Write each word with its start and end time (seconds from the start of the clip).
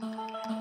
Música 0.00 0.57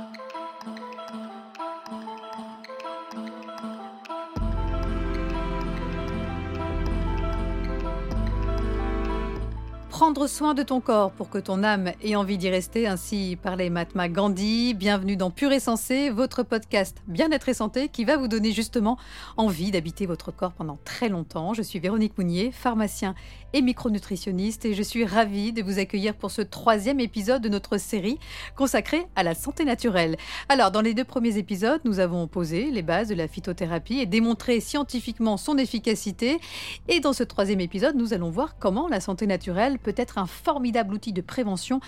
Prendre 10.08 10.28
soin 10.28 10.54
de 10.54 10.64
ton 10.64 10.80
corps 10.80 11.12
pour 11.12 11.30
que 11.30 11.38
ton 11.38 11.66
âme 11.66 11.92
ait 12.02 12.16
envie 12.16 12.38
d'y 12.38 12.50
rester, 12.50 12.88
ainsi 12.88 13.38
parlait 13.44 13.70
Mahatma 13.70 14.08
Gandhi. 14.08 14.74
Bienvenue 14.74 15.18
dans 15.18 15.32
Pur 15.32 15.52
et 15.52 15.60
Sensé, 15.60 16.10
votre 16.10 16.44
podcast 16.44 17.00
Bien-être 17.08 17.50
et 17.50 17.54
Santé 17.54 17.90
qui 17.90 18.06
va 18.06 18.16
vous 18.16 18.30
donner 18.30 18.54
justement 18.54 18.98
envie 19.36 19.70
d'habiter 19.70 20.06
votre 20.06 20.32
corps 20.32 20.54
pendant 20.54 20.80
très 20.86 21.10
longtemps. 21.10 21.54
Je 21.54 21.62
suis 21.62 21.80
Véronique 21.80 22.18
Mounier, 22.18 22.54
pharmacien 22.54 23.16
et 23.52 23.62
micronutritionniste 23.62 24.64
et 24.64 24.74
je 24.74 24.82
suis 24.82 25.04
ravie 25.04 25.52
de 25.52 25.62
vous 25.62 25.78
accueillir 25.78 26.16
pour 26.16 26.32
ce 26.32 26.42
troisième 26.42 27.02
épisode 27.02 27.42
de 27.42 27.50
notre 27.50 27.78
série 27.78 28.18
consacrée 28.56 29.08
à 29.18 29.24
la 29.24 29.36
santé 29.36 29.66
naturelle. 29.66 30.16
Alors, 30.48 30.72
dans 30.72 30.82
les 30.82 30.94
deux 30.94 31.04
premiers 31.04 31.38
épisodes, 31.38 31.82
nous 31.84 32.00
avons 32.00 32.28
posé 32.28 32.72
les 32.72 32.82
bases 32.82 33.10
de 33.10 33.16
la 33.16 33.28
phytothérapie 33.28 34.00
et 34.00 34.06
démontré 34.06 34.62
scientifiquement 34.62 35.36
son 35.36 35.58
efficacité. 35.58 36.40
Et 36.88 37.02
dans 37.02 37.14
ce 37.14 37.24
troisième 37.24 37.60
épisode, 37.60 37.98
nous 37.98 38.14
allons 38.14 38.30
voir 38.30 38.58
comment 38.58 38.88
la 38.88 39.02
santé 39.02 39.28
naturelle 39.28 39.80
peut 39.80 39.97
être 40.00 40.18
un 40.18 40.26
formidable 40.26 40.94
outil 40.94 41.14
de 41.14 41.22
prévention, 41.22 41.80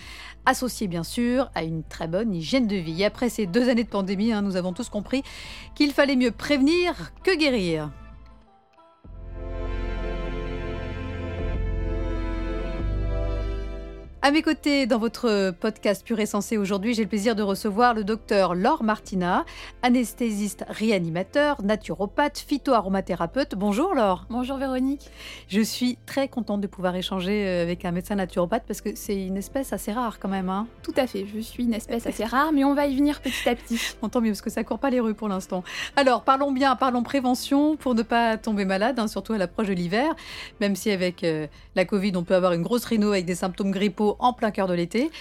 associé 0.45 0.87
bien 0.87 1.03
sûr 1.03 1.49
à 1.55 1.63
une 1.63 1.83
très 1.83 2.07
bonne 2.07 2.33
hygiène 2.33 2.67
de 2.67 2.75
vie. 2.75 3.03
Après 3.03 3.29
ces 3.29 3.45
deux 3.45 3.69
années 3.69 3.83
de 3.83 3.89
pandémie, 3.89 4.31
hein, 4.31 4.41
nous 4.41 4.55
avons 4.55 4.73
tous 4.73 4.89
compris 4.89 5.23
qu'il 5.75 5.91
fallait 5.91 6.15
mieux 6.15 6.31
prévenir 6.31 7.13
que 7.23 7.35
guérir. 7.35 7.91
À 14.21 14.31
mes 14.31 14.41
côtés, 14.41 14.85
dans 14.85 14.97
votre 14.97 15.51
podcast 15.61 16.05
Pur 16.05 16.19
et 16.19 16.25
Sensé 16.25 16.57
aujourd'hui, 16.57 16.93
j'ai 16.93 17.03
le 17.03 17.07
plaisir 17.07 17.37
de 17.37 17.41
recevoir 17.41 17.93
le 17.93 18.03
docteur 18.03 18.53
Laure 18.53 18.83
Martina, 18.83 19.45
anesthésiste 19.81 20.65
réanimateur, 20.67 21.61
naturopathe, 21.63 22.37
phytoaromathérapeute. 22.37 23.55
Bonjour 23.55 23.95
Laure. 23.95 24.25
Bonjour 24.29 24.57
Véronique. 24.57 25.09
Je 25.47 25.61
suis 25.61 25.97
très 26.05 26.27
contente 26.27 26.59
de 26.59 26.67
pouvoir 26.67 26.97
échanger 26.97 27.47
euh, 27.47 27.63
avec 27.63 27.85
un 27.85 27.91
médecin 27.91 28.15
naturopathe 28.15 28.63
parce 28.67 28.81
que 28.81 28.93
c'est 28.93 29.15
une 29.15 29.37
espèce 29.37 29.71
assez 29.71 29.93
rare 29.93 30.19
quand 30.19 30.27
même. 30.27 30.49
Hein. 30.49 30.67
Tout 30.83 30.93
à 30.97 31.07
fait, 31.07 31.25
je 31.33 31.39
suis 31.39 31.63
une 31.63 31.73
espèce 31.73 32.05
assez 32.05 32.25
rare, 32.25 32.51
mais 32.51 32.65
on 32.65 32.73
va 32.73 32.87
y 32.87 32.97
venir 32.97 33.21
petit 33.21 33.47
à 33.47 33.55
petit. 33.55 33.79
Tant 34.11 34.19
mieux 34.19 34.31
parce 34.31 34.41
que 34.41 34.49
ça 34.49 34.65
court 34.65 34.79
pas 34.79 34.89
les 34.89 34.99
rues 34.99 35.13
pour 35.13 35.29
l'instant. 35.29 35.63
Alors 35.95 36.23
parlons 36.23 36.51
bien, 36.51 36.75
parlons 36.75 37.03
prévention 37.03 37.77
pour 37.77 37.95
ne 37.95 38.01
pas 38.01 38.35
tomber 38.35 38.65
malade, 38.65 38.99
hein, 38.99 39.07
surtout 39.07 39.31
à 39.31 39.37
l'approche 39.37 39.67
de 39.67 39.73
l'hiver, 39.73 40.13
même 40.59 40.75
si 40.75 40.91
avec 40.91 41.23
euh, 41.23 41.47
la 41.75 41.85
Covid 41.85 42.11
on 42.17 42.25
peut 42.25 42.35
avoir 42.35 42.51
une 42.51 42.63
grosse 42.63 42.83
rhino 42.83 43.13
avec 43.13 43.23
des 43.23 43.35
symptômes 43.35 43.71
grippaux 43.71 44.08
en 44.19 44.33
plein 44.33 44.51
cœur 44.51 44.67
de 44.67 44.73
l'été, 44.73 45.11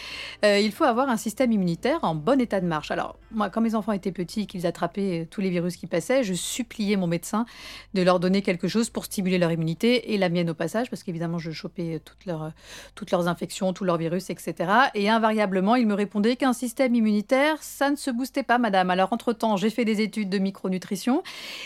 euh, 0.45 0.59
il 0.59 0.73
faut 0.73 0.85
avoir 0.85 1.09
un 1.09 1.17
système 1.17 1.53
immunitaire 1.53 1.99
en 2.03 2.15
bon 2.15 2.41
état 2.41 2.61
de 2.61 2.67
marche. 2.67 2.91
Alors, 2.91 3.17
moi, 3.31 3.51
quand 3.51 3.61
mes 3.61 3.75
enfants 3.75 3.93
étaient 3.93 4.13
petits, 4.13 4.47
qu'ils 4.47 4.67
attrapaient 4.67 5.23
euh, 5.23 5.27
tous 5.31 5.41
les 5.41 5.51
virus 5.51 5.77
qui 5.77 5.87
passaient, 5.87 6.23
je 6.23 6.35
suppliais 6.35 6.97
mon 6.97 7.07
médecin 7.07 7.47
de 7.95 8.03
leur 8.03 8.21
donner 8.21 8.43
quelque 8.43 8.69
chose 8.69 8.91
pour 8.91 9.05
stimuler 9.05 9.39
leur 9.39 9.53
immunité 9.53 10.13
et 10.13 10.19
la 10.19 10.29
mienne 10.29 10.51
au 10.51 10.55
passage, 10.55 10.91
parce 10.91 11.03
qu'évidemment, 11.03 11.39
je 11.39 11.51
chopais 11.51 11.97
euh, 11.97 11.99
toutes 12.05 12.27
leurs, 12.27 12.53
toutes 12.95 13.11
leurs 13.11 13.29
infections, 13.29 13.73
tous 13.73 13.85
leurs 13.85 13.99
virus, 13.99 14.31
etc. 14.31 14.71
Et 14.95 15.09
invariablement, 15.09 15.77
il 15.77 15.87
me 15.87 15.95
répondait 15.95 16.37
qu'un 16.37 16.53
système 16.53 16.95
immunitaire, 16.95 17.63
ça 17.63 17.91
ne 17.91 17.97
se 17.97 18.11
boostait 18.11 18.43
pas, 18.43 18.59
madame. 18.59 18.91
Alors, 18.91 19.13
entre-temps, 19.13 19.57
j'ai 19.57 19.71
fait 19.71 19.85
des 19.85 20.01
études 20.01 20.31
de 20.31 20.39
micronutrition 20.39 21.23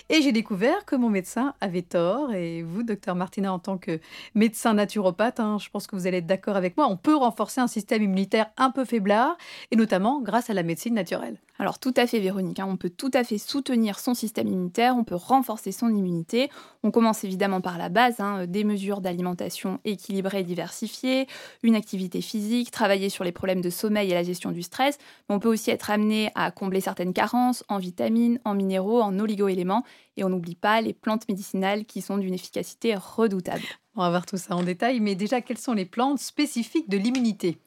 et 0.09 0.23
j'ai 0.23 0.33
découvert 0.33 0.85
que 0.85 0.97
mon 0.97 1.11
médecin 1.11 1.55
avait 1.61 1.83
tort. 1.83 2.33
Et 2.33 2.63
vous, 2.63 2.83
docteur 2.83 3.15
Martina, 3.15 3.53
en 3.53 3.59
tant 3.59 3.79
que 3.79 4.01
médecin 4.35 4.75
naturopathe, 4.75 5.41
hein, 5.41 5.59
je 5.61 5.69
pense 5.71 5.87
que 5.87 5.97
vous 5.97 6.07
allez 6.07 6.19
être 6.19 6.27
d'accord 6.27 6.57
avec 6.57 6.77
moi, 6.77 6.87
on 6.89 6.97
peut 6.97 7.17
renforcer 7.17 7.61
un 7.61 7.67
système 7.67 8.03
immunitaire 8.03 8.51
un 8.57 8.71
peu 8.71 8.85
faiblard, 8.85 9.37
et 9.71 9.77
notamment 9.77 10.21
grâce 10.21 10.51
à 10.51 10.55
la 10.55 10.63
médecine 10.63 10.95
naturelle. 10.95 11.39
Alors 11.63 11.79
tout 11.79 11.95
à 11.97 12.09
fait 12.09 12.19
Véronique, 12.19 12.59
hein. 12.59 12.67
on 12.69 12.77
peut 12.77 12.91
tout 12.91 13.13
à 13.15 13.23
fait 13.23 13.39
soutenir 13.39 14.01
son 14.01 14.15
système 14.15 14.49
immunitaire, 14.49 14.97
on 14.97 15.05
peut 15.05 15.15
renforcer 15.15 15.71
son 15.71 15.95
immunité. 15.95 16.51
On 16.83 16.91
commence 16.91 17.23
évidemment 17.23 17.61
par 17.61 17.79
la 17.79 17.89
base, 17.89 18.19
hein, 18.19 18.48
des 18.48 18.64
mesures 18.64 19.01
d'alimentation 19.01 19.79
équilibrées 19.85 20.41
et 20.41 20.42
diversifiées, 20.42 21.29
une 21.63 21.77
activité 21.77 22.20
physique, 22.20 22.73
travailler 22.73 23.11
sur 23.11 23.23
les 23.23 23.31
problèmes 23.31 23.61
de 23.61 23.70
sommeil 23.70 24.11
et 24.11 24.14
la 24.14 24.25
gestion 24.25 24.51
du 24.51 24.63
stress. 24.63 24.98
Mais 25.29 25.36
on 25.36 25.39
peut 25.39 25.51
aussi 25.51 25.70
être 25.70 25.89
amené 25.92 26.33
à 26.35 26.51
combler 26.51 26.81
certaines 26.81 27.13
carences 27.13 27.63
en 27.69 27.79
vitamines, 27.79 28.41
en 28.45 28.55
minéraux, 28.55 29.01
en 29.01 29.17
oligo-éléments. 29.17 29.85
Et 30.17 30.25
on 30.25 30.31
n'oublie 30.31 30.57
pas 30.57 30.81
les 30.81 30.92
plantes 30.92 31.29
médicinales 31.29 31.85
qui 31.85 32.01
sont 32.01 32.19
d'une 32.19 32.35
efficacité 32.35 32.97
redoutable. 32.97 33.63
On 33.95 34.01
va 34.01 34.11
voir 34.11 34.27
tout 34.27 34.36
ça 34.36 34.57
en 34.57 34.65
détail, 34.65 34.98
mais 34.98 35.15
déjà, 35.15 35.41
quelles 35.41 35.59
sont 35.59 35.75
les 35.75 35.85
plantes 35.85 36.19
spécifiques 36.19 36.89
de 36.89 36.98
l'immunité? 36.98 37.59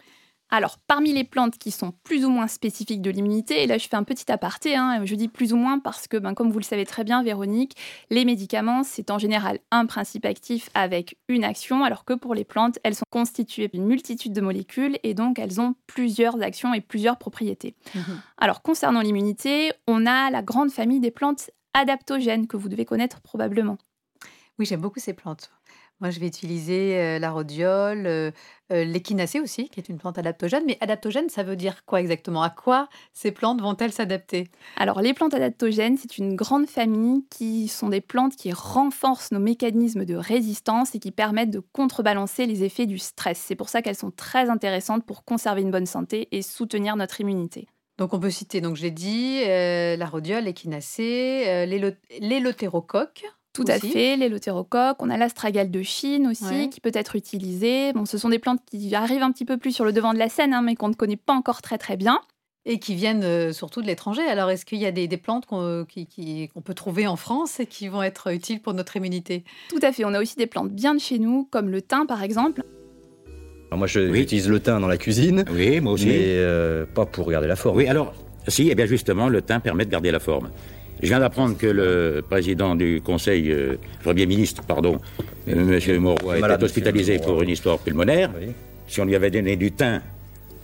Alors, 0.51 0.77
parmi 0.87 1.11
les 1.11 1.23
plantes 1.23 1.57
qui 1.57 1.71
sont 1.71 1.93
plus 2.03 2.23
ou 2.23 2.29
moins 2.29 2.47
spécifiques 2.47 3.01
de 3.01 3.09
l'immunité, 3.09 3.63
et 3.63 3.67
là 3.67 3.77
je 3.77 3.87
fais 3.87 3.95
un 3.95 4.03
petit 4.03 4.31
aparté, 4.31 4.75
hein, 4.75 5.01
je 5.03 5.15
dis 5.15 5.27
plus 5.27 5.53
ou 5.53 5.57
moins 5.57 5.79
parce 5.79 6.07
que, 6.07 6.17
ben, 6.17 6.33
comme 6.33 6.51
vous 6.51 6.59
le 6.59 6.63
savez 6.63 6.85
très 6.85 7.03
bien, 7.03 7.23
Véronique, 7.23 7.75
les 8.11 8.25
médicaments, 8.25 8.83
c'est 8.83 9.09
en 9.09 9.17
général 9.17 9.59
un 9.71 9.85
principe 9.87 10.23
actif 10.25 10.69
avec 10.75 11.17
une 11.27 11.43
action, 11.43 11.83
alors 11.83 12.05
que 12.05 12.13
pour 12.13 12.35
les 12.35 12.43
plantes, 12.43 12.77
elles 12.83 12.95
sont 12.95 13.05
constituées 13.09 13.69
d'une 13.69 13.85
multitude 13.85 14.33
de 14.33 14.41
molécules 14.41 14.99
et 15.03 15.15
donc 15.15 15.39
elles 15.39 15.59
ont 15.59 15.75
plusieurs 15.87 16.41
actions 16.41 16.73
et 16.73 16.81
plusieurs 16.81 17.17
propriétés. 17.17 17.75
Mhm. 17.95 18.21
Alors, 18.37 18.61
concernant 18.61 19.01
l'immunité, 19.01 19.71
on 19.87 20.05
a 20.05 20.29
la 20.29 20.43
grande 20.43 20.69
famille 20.69 20.99
des 20.99 21.11
plantes 21.11 21.49
adaptogènes 21.73 22.47
que 22.47 22.55
vous 22.55 22.69
devez 22.69 22.85
connaître 22.85 23.19
probablement. 23.21 23.77
Oui, 24.59 24.65
j'aime 24.65 24.81
beaucoup 24.81 24.99
ces 24.99 25.13
plantes. 25.13 25.51
Moi, 26.01 26.09
je 26.09 26.19
vais 26.19 26.27
utiliser 26.27 27.19
la 27.19 27.31
rhodiole, 27.31 28.33
l'échinacée 28.69 29.39
aussi, 29.39 29.69
qui 29.69 29.79
est 29.79 29.87
une 29.87 29.97
plante 29.97 30.17
adaptogène. 30.17 30.63
Mais 30.65 30.77
adaptogène, 30.81 31.29
ça 31.29 31.43
veut 31.43 31.55
dire 31.55 31.85
quoi 31.85 32.01
exactement? 32.01 32.43
À 32.43 32.49
quoi 32.49 32.89
ces 33.13 33.31
plantes 33.31 33.61
vont-elles 33.61 33.93
s'adapter? 33.93 34.49
Alors, 34.75 35.01
les 35.01 35.13
plantes 35.13 35.33
adaptogènes, 35.33 35.97
c'est 35.97 36.17
une 36.17 36.35
grande 36.35 36.67
famille 36.67 37.25
qui 37.29 37.69
sont 37.69 37.87
des 37.87 38.01
plantes 38.01 38.35
qui 38.35 38.51
renforcent 38.51 39.31
nos 39.31 39.39
mécanismes 39.39 40.03
de 40.03 40.15
résistance 40.15 40.95
et 40.95 40.99
qui 40.99 41.11
permettent 41.11 41.51
de 41.51 41.61
contrebalancer 41.71 42.45
les 42.45 42.65
effets 42.65 42.87
du 42.87 42.97
stress. 42.97 43.37
C'est 43.37 43.55
pour 43.55 43.69
ça 43.69 43.81
qu'elles 43.81 43.95
sont 43.95 44.11
très 44.11 44.49
intéressantes 44.49 45.05
pour 45.05 45.23
conserver 45.23 45.61
une 45.61 45.71
bonne 45.71 45.85
santé 45.85 46.27
et 46.31 46.41
soutenir 46.41 46.97
notre 46.97 47.21
immunité. 47.21 47.67
Donc 47.97 48.13
on 48.13 48.19
peut 48.19 48.29
citer, 48.29 48.59
donc 48.59 48.75
je 48.75 48.81
l'ai 48.81 48.91
dit, 48.91 49.45
la 49.45 50.05
rhodiole, 50.05 50.43
l'échinacée, 50.43 51.65
l'élothérocoque, 52.19 53.23
tout 53.55 53.65
à 53.67 53.79
fait, 53.79 54.17
l'élotérocoque. 54.17 54.97
On 54.99 55.09
a 55.09 55.17
l'astragale 55.17 55.71
de 55.71 55.81
Chine 55.81 56.27
aussi, 56.27 56.69
qui 56.69 56.81
peut 56.81 56.91
être 56.93 57.15
utilisé. 57.15 57.93
Bon, 57.93 58.05
ce 58.05 58.17
sont 58.17 58.29
des 58.29 58.39
plantes 58.39 58.59
qui 58.69 58.93
arrivent 58.93 59.23
un 59.23 59.31
petit 59.31 59.45
peu 59.45 59.57
plus 59.57 59.71
sur 59.71 59.85
le 59.85 59.93
devant 59.93 60.13
de 60.13 60.19
la 60.19 60.29
scène, 60.29 60.53
hein, 60.53 60.61
mais 60.61 60.75
qu'on 60.75 60.89
ne 60.89 60.93
connaît 60.93 61.15
pas 61.15 61.33
encore 61.33 61.61
très 61.61 61.77
très 61.77 61.95
bien. 61.95 62.19
Et 62.67 62.79
qui 62.79 62.95
viennent 62.95 63.23
euh, 63.23 63.53
surtout 63.53 63.81
de 63.81 63.87
l'étranger. 63.87 64.23
Alors, 64.23 64.49
est-ce 64.49 64.65
qu'il 64.65 64.79
y 64.79 64.87
a 64.87 64.91
des, 64.91 65.07
plantes 65.17 65.45
qu'on 65.45 65.85
peut 65.85 66.73
trouver 66.73 67.05
en 67.05 67.15
France 67.15 67.59
et 67.59 67.67
qui 67.67 67.87
vont 67.87 68.01
être 68.01 68.33
utiles 68.33 68.59
pour 68.59 68.73
notre 68.73 68.97
immunité? 68.97 69.43
Tout 69.69 69.79
à 69.83 69.91
fait. 69.91 70.03
On 70.03 70.13
a 70.13 70.19
aussi 70.19 70.35
des 70.35 70.47
plantes 70.47 70.71
bien 70.71 70.95
de 70.95 70.99
chez 70.99 71.19
nous, 71.19 71.47
comme 71.51 71.69
le 71.69 71.81
thym 71.81 72.07
par 72.07 72.23
exemple. 72.23 72.63
moi, 73.71 73.87
j'utilise 73.87 74.49
le 74.49 74.59
thym 74.59 74.81
dans 74.81 74.87
la 74.87 74.97
cuisine. 74.97 75.45
Oui, 75.51 75.79
moi 75.79 75.93
aussi. 75.93 76.07
Mais 76.07 76.23
euh, 76.23 76.85
pas 76.87 77.05
pour 77.05 77.29
garder 77.29 77.47
la 77.47 77.55
forme. 77.55 77.77
Oui, 77.77 77.87
alors, 77.87 78.13
si, 78.47 78.69
eh 78.69 78.75
bien 78.75 78.87
justement, 78.87 79.29
le 79.29 79.43
thym 79.43 79.61
permet 79.61 79.85
de 79.85 79.91
garder 79.91 80.11
la 80.11 80.19
forme. 80.19 80.49
Je 81.05 81.09
viens 81.11 81.19
d'apprendre 81.19 81.55
que 81.55 81.67
le 81.67 82.23
président 82.27 82.73
du 82.73 82.99
Conseil, 82.99 83.51
euh, 83.51 83.77
Premier 84.03 84.25
ministre, 84.25 84.63
pardon, 84.63 84.97
M. 85.47 85.79
Mauroy, 85.99 86.39
était 86.39 86.63
hospitalisé 86.63 87.19
pour 87.19 87.43
une 87.43 87.49
histoire 87.49 87.77
pulmonaire. 87.77 88.31
Si 88.87 88.99
on 89.01 89.05
lui 89.05 89.15
avait 89.15 89.29
donné 89.29 89.55
du 89.55 89.71
thym 89.71 90.01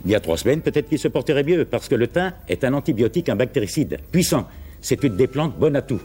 il 0.04 0.10
y 0.10 0.16
a 0.16 0.20
trois 0.20 0.36
semaines, 0.36 0.60
peut-être 0.60 0.88
qu'il 0.88 0.98
se 0.98 1.06
porterait 1.06 1.44
mieux, 1.44 1.64
parce 1.64 1.88
que 1.88 1.94
le 1.94 2.08
thym 2.08 2.32
est 2.48 2.64
un 2.64 2.74
antibiotique, 2.74 3.28
un 3.28 3.36
bactéricide 3.36 3.98
puissant. 4.10 4.48
C'est 4.80 5.04
une 5.04 5.14
des 5.14 5.28
plantes 5.28 5.56
bonnes 5.56 5.76
à 5.76 5.82
tout. 5.82 6.00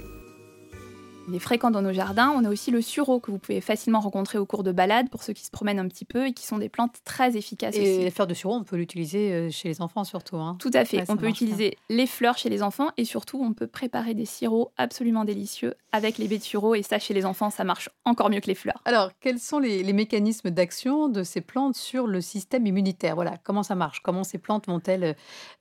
Il 1.27 1.35
est 1.35 1.39
fréquent 1.39 1.71
dans 1.71 1.81
nos 1.81 1.91
jardins. 1.91 2.33
On 2.35 2.45
a 2.45 2.49
aussi 2.49 2.71
le 2.71 2.81
sureau 2.81 3.19
que 3.19 3.31
vous 3.31 3.37
pouvez 3.37 3.59
facilement 3.59 3.99
rencontrer 3.99 4.37
au 4.37 4.45
cours 4.45 4.63
de 4.63 4.71
balades 4.71 5.09
pour 5.09 5.23
ceux 5.23 5.33
qui 5.33 5.43
se 5.43 5.51
promènent 5.51 5.79
un 5.79 5.87
petit 5.89 6.05
peu 6.05 6.27
et 6.27 6.33
qui 6.33 6.45
sont 6.45 6.57
des 6.57 6.69
plantes 6.69 6.95
très 7.03 7.35
efficaces 7.35 7.75
et 7.75 7.81
aussi. 7.81 8.03
les 8.03 8.11
fleurs 8.11 8.27
de 8.27 8.33
sureau, 8.33 8.55
on 8.55 8.63
peut 8.63 8.77
l'utiliser 8.77 9.33
euh, 9.33 9.49
chez 9.51 9.67
les 9.67 9.81
enfants 9.81 10.05
surtout. 10.05 10.37
Hein. 10.37 10.55
Tout 10.59 10.71
à 10.73 10.85
fait. 10.85 11.03
on 11.09 11.17
peut 11.17 11.27
utiliser 11.27 11.77
les 11.89 12.07
fleurs 12.07 12.37
chez 12.37 12.49
les 12.49 12.63
enfants 12.63 12.87
et 12.95 13.03
surtout 13.03 13.41
on 13.43 13.53
peut 13.53 13.67
préparer 13.67 14.13
des 14.13 14.23
sirops 14.25 14.71
absolument 14.77 15.25
délicieux 15.25 15.73
avec 15.91 16.17
les 16.17 16.29
baies 16.29 16.37
de 16.37 16.43
sureau 16.43 16.75
et 16.75 16.81
ça 16.81 16.97
chez 16.97 17.13
les 17.13 17.25
enfants 17.25 17.49
ça 17.49 17.65
marche 17.65 17.89
encore 18.05 18.29
mieux 18.29 18.39
que 18.39 18.47
les 18.47 18.55
fleurs. 18.55 18.81
Alors 18.85 19.11
quels 19.19 19.39
sont 19.39 19.59
les, 19.59 19.83
mécanismes 19.97 20.51
d'action 20.51 21.09
de 21.09 21.23
ces 21.23 21.41
plantes 21.41 21.75
sur 21.75 22.07
le 22.07 22.21
système 22.21 22.65
immunitaire? 22.67 23.15
Voilà 23.15 23.35
comment 23.43 23.63
ça 23.63 23.75
marche? 23.75 23.99
Comment 24.01 24.23
ces 24.23 24.37
plantes 24.37 24.67
vont-elles 24.67 25.15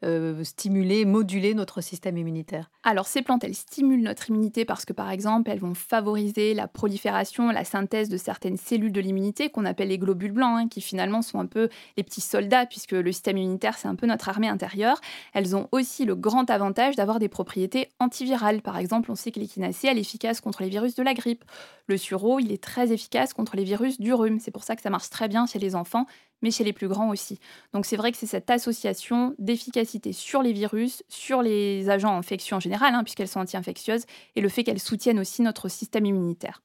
euh, 0.04 0.44
stimuler, 0.44 1.04
moduler 1.04 1.54
notre 1.54 1.80
système 1.80 2.18
immunitaire? 2.18 2.70
Alors 2.84 3.06
ces 3.06 3.22
plantes 3.22 3.42
elles 3.42 3.54
stimulent 3.54 4.02
notre 4.02 4.28
immunité 4.28 4.64
parce 4.64 4.84
que 4.84 4.92
par 4.92 5.10
exemple 5.10 5.50
elles 5.56 5.62
vont 5.62 5.74
favoriser 5.74 6.52
la 6.52 6.68
prolifération, 6.68 7.50
la 7.50 7.64
synthèse 7.64 8.10
de 8.10 8.18
certaines 8.18 8.58
cellules 8.58 8.92
de 8.92 9.00
l'immunité 9.00 9.48
qu'on 9.48 9.64
appelle 9.64 9.88
les 9.88 9.96
globules 9.96 10.32
blancs, 10.32 10.58
hein, 10.58 10.68
qui 10.68 10.82
finalement 10.82 11.22
sont 11.22 11.40
un 11.40 11.46
peu 11.46 11.70
les 11.96 12.02
petits 12.02 12.20
soldats, 12.20 12.66
puisque 12.66 12.92
le 12.92 13.10
système 13.10 13.38
immunitaire, 13.38 13.78
c'est 13.78 13.88
un 13.88 13.94
peu 13.94 14.06
notre 14.06 14.28
armée 14.28 14.48
intérieure. 14.48 15.00
Elles 15.32 15.56
ont 15.56 15.66
aussi 15.72 16.04
le 16.04 16.14
grand 16.14 16.50
avantage 16.50 16.94
d'avoir 16.94 17.18
des 17.20 17.30
propriétés 17.30 17.88
antivirales. 18.00 18.60
Par 18.60 18.76
exemple, 18.76 19.10
on 19.10 19.14
sait 19.14 19.32
que 19.32 19.40
l'échinacée, 19.40 19.88
elle 19.88 19.96
est 19.96 20.02
efficace 20.02 20.42
contre 20.42 20.62
les 20.62 20.68
virus 20.68 20.94
de 20.94 21.02
la 21.02 21.14
grippe. 21.14 21.44
Le 21.86 21.96
sureau, 21.96 22.38
il 22.38 22.52
est 22.52 22.62
très 22.62 22.92
efficace 22.92 23.32
contre 23.32 23.56
les 23.56 23.64
virus 23.64 23.98
du 23.98 24.12
rhume. 24.12 24.40
C'est 24.40 24.50
pour 24.50 24.64
ça 24.64 24.76
que 24.76 24.82
ça 24.82 24.90
marche 24.90 25.08
très 25.08 25.28
bien 25.28 25.46
chez 25.46 25.58
les 25.58 25.74
enfants, 25.74 26.04
mais 26.42 26.50
chez 26.50 26.64
les 26.64 26.72
plus 26.72 26.88
grands 26.88 27.10
aussi. 27.10 27.38
Donc 27.72 27.86
c'est 27.86 27.96
vrai 27.96 28.12
que 28.12 28.18
c'est 28.18 28.26
cette 28.26 28.50
association 28.50 29.34
d'efficacité 29.38 30.12
sur 30.12 30.42
les 30.42 30.52
virus, 30.52 31.02
sur 31.08 31.42
les 31.42 31.88
agents 31.90 32.16
infectieux 32.16 32.56
en 32.56 32.60
général, 32.60 32.94
hein, 32.94 33.04
puisqu'elles 33.04 33.28
sont 33.28 33.40
anti-infectieuses, 33.40 34.04
et 34.34 34.40
le 34.40 34.48
fait 34.48 34.64
qu'elles 34.64 34.80
soutiennent 34.80 35.18
aussi 35.18 35.42
notre 35.42 35.68
système 35.68 36.06
immunitaire. 36.06 36.62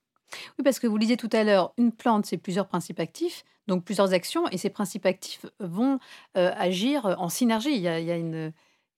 Oui, 0.57 0.63
parce 0.63 0.79
que 0.79 0.87
vous 0.87 0.97
disiez 0.97 1.17
tout 1.17 1.29
à 1.33 1.43
l'heure, 1.43 1.73
une 1.77 1.91
plante, 1.91 2.25
c'est 2.25 2.37
plusieurs 2.37 2.67
principes 2.67 2.99
actifs, 2.99 3.43
donc 3.67 3.83
plusieurs 3.83 4.13
actions, 4.13 4.47
et 4.49 4.57
ces 4.57 4.69
principes 4.69 5.05
actifs 5.05 5.45
vont 5.59 5.99
euh, 6.37 6.51
agir 6.57 7.15
en 7.19 7.29
synergie. 7.29 7.73
Il 7.73 7.81
y 7.81 7.87
a, 7.87 8.17
une, 8.17 8.53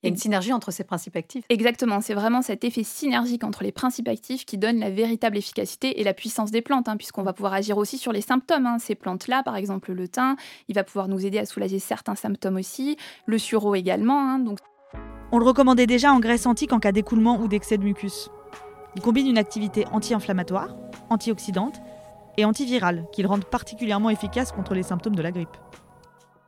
une 0.08 0.16
synergie 0.16 0.52
entre 0.52 0.70
ces 0.70 0.84
principes 0.84 1.16
actifs. 1.16 1.44
Exactement, 1.48 2.00
c'est 2.00 2.14
vraiment 2.14 2.42
cet 2.42 2.64
effet 2.64 2.82
synergique 2.82 3.44
entre 3.44 3.62
les 3.62 3.72
principes 3.72 4.08
actifs 4.08 4.44
qui 4.44 4.58
donne 4.58 4.78
la 4.78 4.90
véritable 4.90 5.36
efficacité 5.36 6.00
et 6.00 6.04
la 6.04 6.14
puissance 6.14 6.50
des 6.50 6.62
plantes, 6.62 6.88
hein, 6.88 6.96
puisqu'on 6.96 7.22
va 7.22 7.32
pouvoir 7.32 7.54
agir 7.54 7.78
aussi 7.78 7.98
sur 7.98 8.12
les 8.12 8.20
symptômes. 8.20 8.66
Hein. 8.66 8.78
Ces 8.78 8.94
plantes-là, 8.94 9.42
par 9.42 9.56
exemple 9.56 9.92
le 9.92 10.08
thym, 10.08 10.36
il 10.68 10.74
va 10.74 10.84
pouvoir 10.84 11.08
nous 11.08 11.24
aider 11.24 11.38
à 11.38 11.46
soulager 11.46 11.78
certains 11.78 12.14
symptômes 12.14 12.56
aussi, 12.56 12.96
le 13.26 13.38
sureau 13.38 13.74
également. 13.74 14.20
Hein, 14.20 14.38
donc... 14.38 14.58
On 15.32 15.38
le 15.38 15.44
recommandait 15.44 15.86
déjà 15.86 16.12
en 16.12 16.20
graisse 16.20 16.46
antique 16.46 16.72
en 16.72 16.78
cas 16.78 16.92
d'écoulement 16.92 17.40
ou 17.40 17.48
d'excès 17.48 17.78
de 17.78 17.84
mucus. 17.84 18.30
Il 18.96 19.02
combine 19.02 19.26
une 19.26 19.38
activité 19.38 19.84
anti-inflammatoire, 19.90 20.76
antioxydante 21.10 21.80
et 22.36 22.44
antivirale 22.44 23.06
qui 23.12 23.22
le 23.22 23.28
rendent 23.28 23.44
particulièrement 23.44 24.10
efficace 24.10 24.52
contre 24.52 24.74
les 24.74 24.82
symptômes 24.82 25.16
de 25.16 25.22
la 25.22 25.32
grippe. 25.32 25.56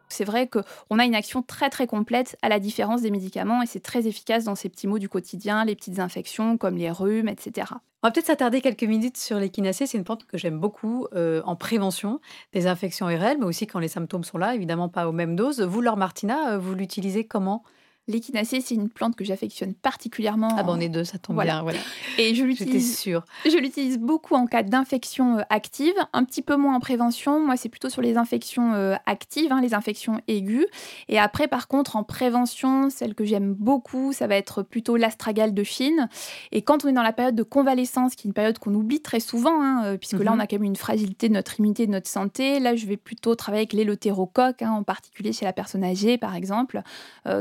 C'est 0.08 0.24
vrai 0.24 0.48
qu'on 0.48 0.98
a 0.98 1.04
une 1.04 1.14
action 1.14 1.42
très 1.42 1.70
très 1.70 1.86
complète 1.86 2.36
à 2.42 2.48
la 2.48 2.60
différence 2.60 3.02
des 3.02 3.10
médicaments 3.10 3.62
et 3.62 3.66
c'est 3.66 3.80
très 3.80 4.06
efficace 4.06 4.44
dans 4.44 4.54
ces 4.54 4.68
petits 4.68 4.86
mots 4.86 4.98
du 4.98 5.08
quotidien, 5.08 5.64
les 5.64 5.74
petites 5.74 5.98
infections 5.98 6.56
comme 6.58 6.76
les 6.76 6.90
rhumes, 6.90 7.28
etc. 7.28 7.66
On 8.02 8.08
va 8.08 8.12
peut-être 8.12 8.26
s'attarder 8.26 8.60
quelques 8.60 8.84
minutes 8.84 9.16
sur 9.16 9.38
l'échinacée. 9.38 9.86
C'est 9.86 9.98
une 9.98 10.04
plante 10.04 10.26
que 10.26 10.38
j'aime 10.38 10.60
beaucoup 10.60 11.08
euh, 11.14 11.42
en 11.44 11.56
prévention 11.56 12.20
des 12.52 12.66
infections 12.66 13.06
RL, 13.06 13.38
mais 13.38 13.46
aussi 13.46 13.66
quand 13.66 13.80
les 13.80 13.88
symptômes 13.88 14.22
sont 14.22 14.38
là, 14.38 14.54
évidemment 14.54 14.88
pas 14.88 15.08
aux 15.08 15.12
mêmes 15.12 15.34
doses. 15.34 15.60
Vous, 15.60 15.80
Laure 15.80 15.96
Martina, 15.96 16.52
euh, 16.52 16.58
vous 16.58 16.74
l'utilisez 16.74 17.26
comment? 17.26 17.64
L'échinacée, 18.08 18.60
c'est 18.60 18.76
une 18.76 18.88
plante 18.88 19.16
que 19.16 19.24
j'affectionne 19.24 19.74
particulièrement. 19.74 20.50
Ah 20.56 20.62
bon, 20.62 20.74
on 20.76 20.80
est 20.80 20.88
deux, 20.88 21.02
ça 21.02 21.18
tombe 21.18 21.42
bien. 21.42 21.62
Voilà. 21.62 21.80
Et 22.18 22.36
je 22.36 22.44
l'utilise. 22.44 22.96
sûre. 22.96 23.24
Je 23.44 23.56
l'utilise 23.58 23.98
beaucoup 23.98 24.36
en 24.36 24.46
cas 24.46 24.62
d'infection 24.62 25.38
euh, 25.38 25.42
active, 25.50 25.94
un 26.12 26.22
petit 26.22 26.42
peu 26.42 26.54
moins 26.54 26.76
en 26.76 26.78
prévention. 26.78 27.44
Moi, 27.44 27.56
c'est 27.56 27.68
plutôt 27.68 27.88
sur 27.88 28.02
les 28.02 28.16
infections 28.16 28.74
euh, 28.74 28.94
actives, 29.06 29.50
hein, 29.50 29.60
les 29.60 29.74
infections 29.74 30.20
aiguës. 30.28 30.66
Et 31.08 31.18
après, 31.18 31.48
par 31.48 31.66
contre, 31.66 31.96
en 31.96 32.04
prévention, 32.04 32.90
celle 32.90 33.16
que 33.16 33.24
j'aime 33.24 33.54
beaucoup, 33.54 34.12
ça 34.12 34.28
va 34.28 34.36
être 34.36 34.62
plutôt 34.62 34.96
l'astragale 34.96 35.52
de 35.52 35.64
Chine. 35.64 36.08
Et 36.52 36.62
quand 36.62 36.84
on 36.84 36.88
est 36.88 36.92
dans 36.92 37.02
la 37.02 37.12
période 37.12 37.34
de 37.34 37.42
convalescence, 37.42 38.14
qui 38.14 38.28
est 38.28 38.28
une 38.28 38.34
période 38.34 38.60
qu'on 38.60 38.74
oublie 38.74 39.02
très 39.02 39.18
souvent, 39.18 39.60
hein, 39.60 39.84
euh, 39.84 39.96
puisque 39.96 40.22
là, 40.22 40.30
on 40.30 40.36
mhm. 40.36 40.40
a 40.42 40.46
quand 40.46 40.56
même 40.56 40.64
une 40.64 40.76
fragilité 40.76 41.28
de 41.28 41.34
notre 41.34 41.58
immunité, 41.58 41.88
de 41.88 41.92
notre 41.92 42.08
santé. 42.08 42.60
Là, 42.60 42.76
je 42.76 42.86
vais 42.86 42.96
plutôt 42.96 43.34
travailler 43.34 43.62
avec 43.62 43.72
l'élothérocoque, 43.72 44.62
hein, 44.62 44.70
en 44.70 44.84
particulier 44.84 45.32
chez 45.32 45.44
la 45.44 45.52
personne 45.52 45.82
âgée, 45.82 46.18
par 46.18 46.36
exemple. 46.36 46.82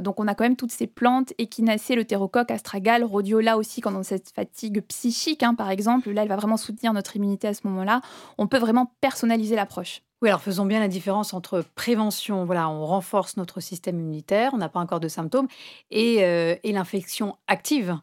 donc, 0.01 0.19
on 0.19 0.27
a 0.27 0.33
quand 0.33 0.43
même 0.43 0.54
toutes 0.55 0.71
ces 0.71 0.87
plantes, 0.87 1.33
échinacée, 1.37 1.95
le 1.95 2.05
thérocoque, 2.05 2.51
astragale, 2.51 3.03
rhodiola 3.03 3.57
aussi, 3.57 3.81
quand 3.81 3.93
on 3.95 3.99
a 3.99 4.03
cette 4.03 4.29
fatigue 4.29 4.81
psychique, 4.81 5.43
hein, 5.43 5.53
par 5.55 5.69
exemple, 5.69 6.11
là, 6.11 6.23
elle 6.23 6.29
va 6.29 6.35
vraiment 6.35 6.57
soutenir 6.57 6.93
notre 6.93 7.15
immunité 7.15 7.47
à 7.47 7.53
ce 7.53 7.67
moment-là. 7.67 8.01
On 8.37 8.47
peut 8.47 8.57
vraiment 8.57 8.93
personnaliser 9.01 9.55
l'approche. 9.55 10.01
Oui, 10.21 10.29
alors 10.29 10.41
faisons 10.41 10.65
bien 10.65 10.79
la 10.79 10.87
différence 10.87 11.33
entre 11.33 11.63
prévention, 11.75 12.45
voilà, 12.45 12.69
on 12.69 12.85
renforce 12.85 13.37
notre 13.37 13.59
système 13.59 13.99
immunitaire, 13.99 14.53
on 14.53 14.57
n'a 14.57 14.69
pas 14.69 14.79
encore 14.79 14.99
de 14.99 15.09
symptômes, 15.09 15.47
et, 15.91 16.23
euh, 16.23 16.55
l'infection 16.63 17.37
active, 17.47 17.97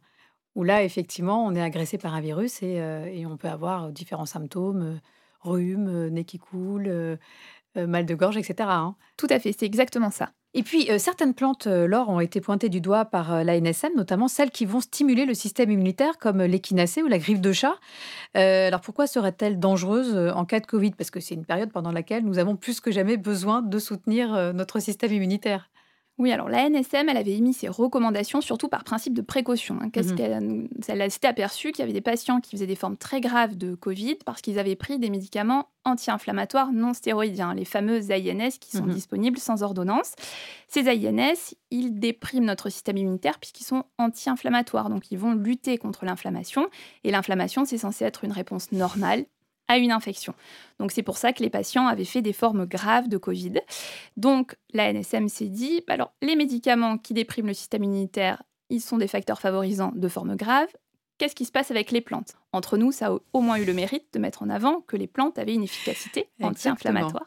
où 0.54 0.62
là, 0.62 0.84
effectivement, 0.84 1.44
on 1.44 1.54
est 1.54 1.62
agressé 1.62 1.98
par 1.98 2.14
un 2.14 2.20
virus 2.20 2.62
et, 2.62 2.80
euh, 2.80 3.26
on 3.26 3.36
peut 3.38 3.48
avoir 3.48 3.90
différents 3.90 4.26
symptômes, 4.26 4.82
euh, 4.82 5.00
rhume, 5.40 6.08
nez 6.08 6.24
qui 6.24 6.38
coule, 6.38 7.18
mal 7.74 8.06
de 8.06 8.14
gorge, 8.14 8.36
etc. 8.36 8.68
Hein. 8.70 8.94
Tout 9.16 9.26
à 9.30 9.38
fait, 9.40 9.52
c'est 9.52 9.66
exactement 9.66 10.10
ça. 10.10 10.32
Et 10.54 10.62
puis, 10.62 10.90
euh, 10.90 10.98
certaines 10.98 11.32
plantes, 11.32 11.66
euh, 11.66 11.86
l'or, 11.86 12.10
ont 12.10 12.20
été 12.20 12.42
pointées 12.42 12.68
du 12.68 12.82
doigt 12.82 13.06
par 13.06 13.32
euh, 13.32 13.42
l'ANSM, 13.42 13.92
notamment 13.96 14.28
celles 14.28 14.50
qui 14.50 14.66
vont 14.66 14.80
stimuler 14.80 15.24
le 15.24 15.32
système 15.32 15.70
immunitaire, 15.70 16.18
comme 16.18 16.42
l'échinacée 16.42 17.02
ou 17.02 17.08
la 17.08 17.18
griffe 17.18 17.40
de 17.40 17.52
chat. 17.52 17.76
alors, 18.34 18.80
pourquoi 18.80 19.06
serait-elle 19.06 19.58
dangereuse 19.58 20.16
en 20.34 20.44
cas 20.44 20.60
de 20.60 20.66
Covid? 20.66 20.92
Parce 20.92 21.10
que 21.10 21.20
c'est 21.20 21.34
une 21.34 21.44
période 21.46 21.72
pendant 21.72 21.92
laquelle 21.92 22.24
nous 22.24 22.38
avons 22.38 22.56
plus 22.56 22.80
que 22.80 22.90
jamais 22.90 23.16
besoin 23.16 23.62
de 23.62 23.78
soutenir 23.78 24.52
notre 24.54 24.78
système 24.80 25.12
immunitaire. 25.12 25.71
Oui, 26.18 26.30
alors 26.30 26.48
la 26.48 26.68
NSM, 26.68 27.08
elle 27.08 27.16
avait 27.16 27.32
émis 27.32 27.54
ses 27.54 27.68
recommandations 27.68 28.40
surtout 28.40 28.68
par 28.68 28.84
principe 28.84 29.14
de 29.14 29.22
précaution. 29.22 29.78
Hein. 29.80 29.90
Qu'est-ce 29.90 30.12
mmh 30.12 30.68
qu'elle 30.86 31.10
s'était 31.10 31.28
aperçue 31.28 31.72
qu'il 31.72 31.80
y 31.80 31.82
avait 31.82 31.92
des 31.92 32.02
patients 32.02 32.40
qui 32.40 32.50
faisaient 32.50 32.66
des 32.66 32.76
formes 32.76 32.96
très 32.96 33.20
graves 33.20 33.56
de 33.56 33.74
Covid 33.74 34.16
parce 34.26 34.42
qu'ils 34.42 34.58
avaient 34.58 34.76
pris 34.76 34.98
des 34.98 35.10
médicaments 35.10 35.68
anti-inflammatoires 35.84 36.70
non 36.72 36.92
stéroïdiens, 36.92 37.54
les 37.54 37.64
fameux 37.64 38.12
AINS 38.12 38.58
qui 38.60 38.76
sont 38.76 38.84
mmh 38.84 38.92
disponibles 38.92 39.38
sans 39.38 39.62
ordonnance. 39.62 40.14
Ces 40.68 40.88
AINS, 40.88 41.54
ils 41.70 41.98
dépriment 41.98 42.44
notre 42.44 42.68
système 42.68 42.98
immunitaire 42.98 43.38
puisqu'ils 43.38 43.64
sont 43.64 43.84
anti-inflammatoires, 43.98 44.90
donc 44.90 45.10
ils 45.10 45.18
vont 45.18 45.32
lutter 45.32 45.78
contre 45.78 46.04
l'inflammation. 46.04 46.68
Et 47.04 47.10
l'inflammation, 47.10 47.64
c'est 47.64 47.78
censé 47.78 48.04
être 48.04 48.24
une 48.24 48.32
réponse 48.32 48.70
normale 48.70 49.24
à 49.68 49.78
une 49.78 49.92
infection. 49.92 50.34
Donc 50.78 50.92
c'est 50.92 51.02
pour 51.02 51.16
ça 51.16 51.32
que 51.32 51.42
les 51.42 51.50
patients 51.50 51.86
avaient 51.86 52.04
fait 52.04 52.22
des 52.22 52.32
formes 52.32 52.66
graves 52.66 53.08
de 53.08 53.16
Covid. 53.16 53.54
Donc 54.16 54.56
la 54.72 54.92
NSM 54.92 55.28
s'est 55.28 55.48
dit, 55.48 55.82
bah 55.86 55.94
alors 55.94 56.12
les 56.22 56.36
médicaments 56.36 56.98
qui 56.98 57.14
dépriment 57.14 57.48
le 57.48 57.54
système 57.54 57.84
immunitaire, 57.84 58.42
ils 58.70 58.80
sont 58.80 58.98
des 58.98 59.08
facteurs 59.08 59.40
favorisants 59.40 59.92
de 59.94 60.08
formes 60.08 60.36
graves. 60.36 60.68
Qu'est-ce 61.18 61.34
qui 61.34 61.44
se 61.44 61.52
passe 61.52 61.70
avec 61.70 61.92
les 61.92 62.00
plantes? 62.00 62.34
Entre 62.52 62.76
nous, 62.76 62.90
ça 62.90 63.08
a 63.08 63.18
au 63.32 63.40
moins 63.40 63.56
eu 63.56 63.64
le 63.64 63.74
mérite 63.74 64.06
de 64.12 64.18
mettre 64.18 64.42
en 64.42 64.48
avant 64.48 64.80
que 64.80 64.96
les 64.96 65.06
plantes 65.06 65.38
avaient 65.38 65.54
une 65.54 65.62
efficacité 65.62 66.28
anti-inflammatoire. 66.42 67.26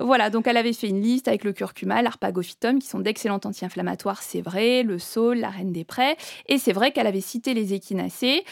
Voilà, 0.00 0.28
donc 0.30 0.46
elle 0.46 0.58
avait 0.58 0.74
fait 0.74 0.88
une 0.88 1.00
liste 1.00 1.26
avec 1.26 1.44
le 1.44 1.52
curcuma, 1.52 2.02
l'arpagophytum, 2.02 2.78
qui 2.78 2.86
sont 2.86 3.00
d'excellents 3.00 3.40
anti-inflammatoires, 3.42 4.22
c'est 4.22 4.42
vrai, 4.42 4.82
le 4.82 4.98
saule, 4.98 5.38
la 5.38 5.48
reine 5.48 5.72
des 5.72 5.84
prés, 5.84 6.16
et 6.46 6.58
c'est 6.58 6.72
vrai 6.72 6.92
qu'elle 6.92 7.06
avait 7.06 7.22
cité 7.22 7.54
les 7.54 7.72
échinacées 7.72 8.44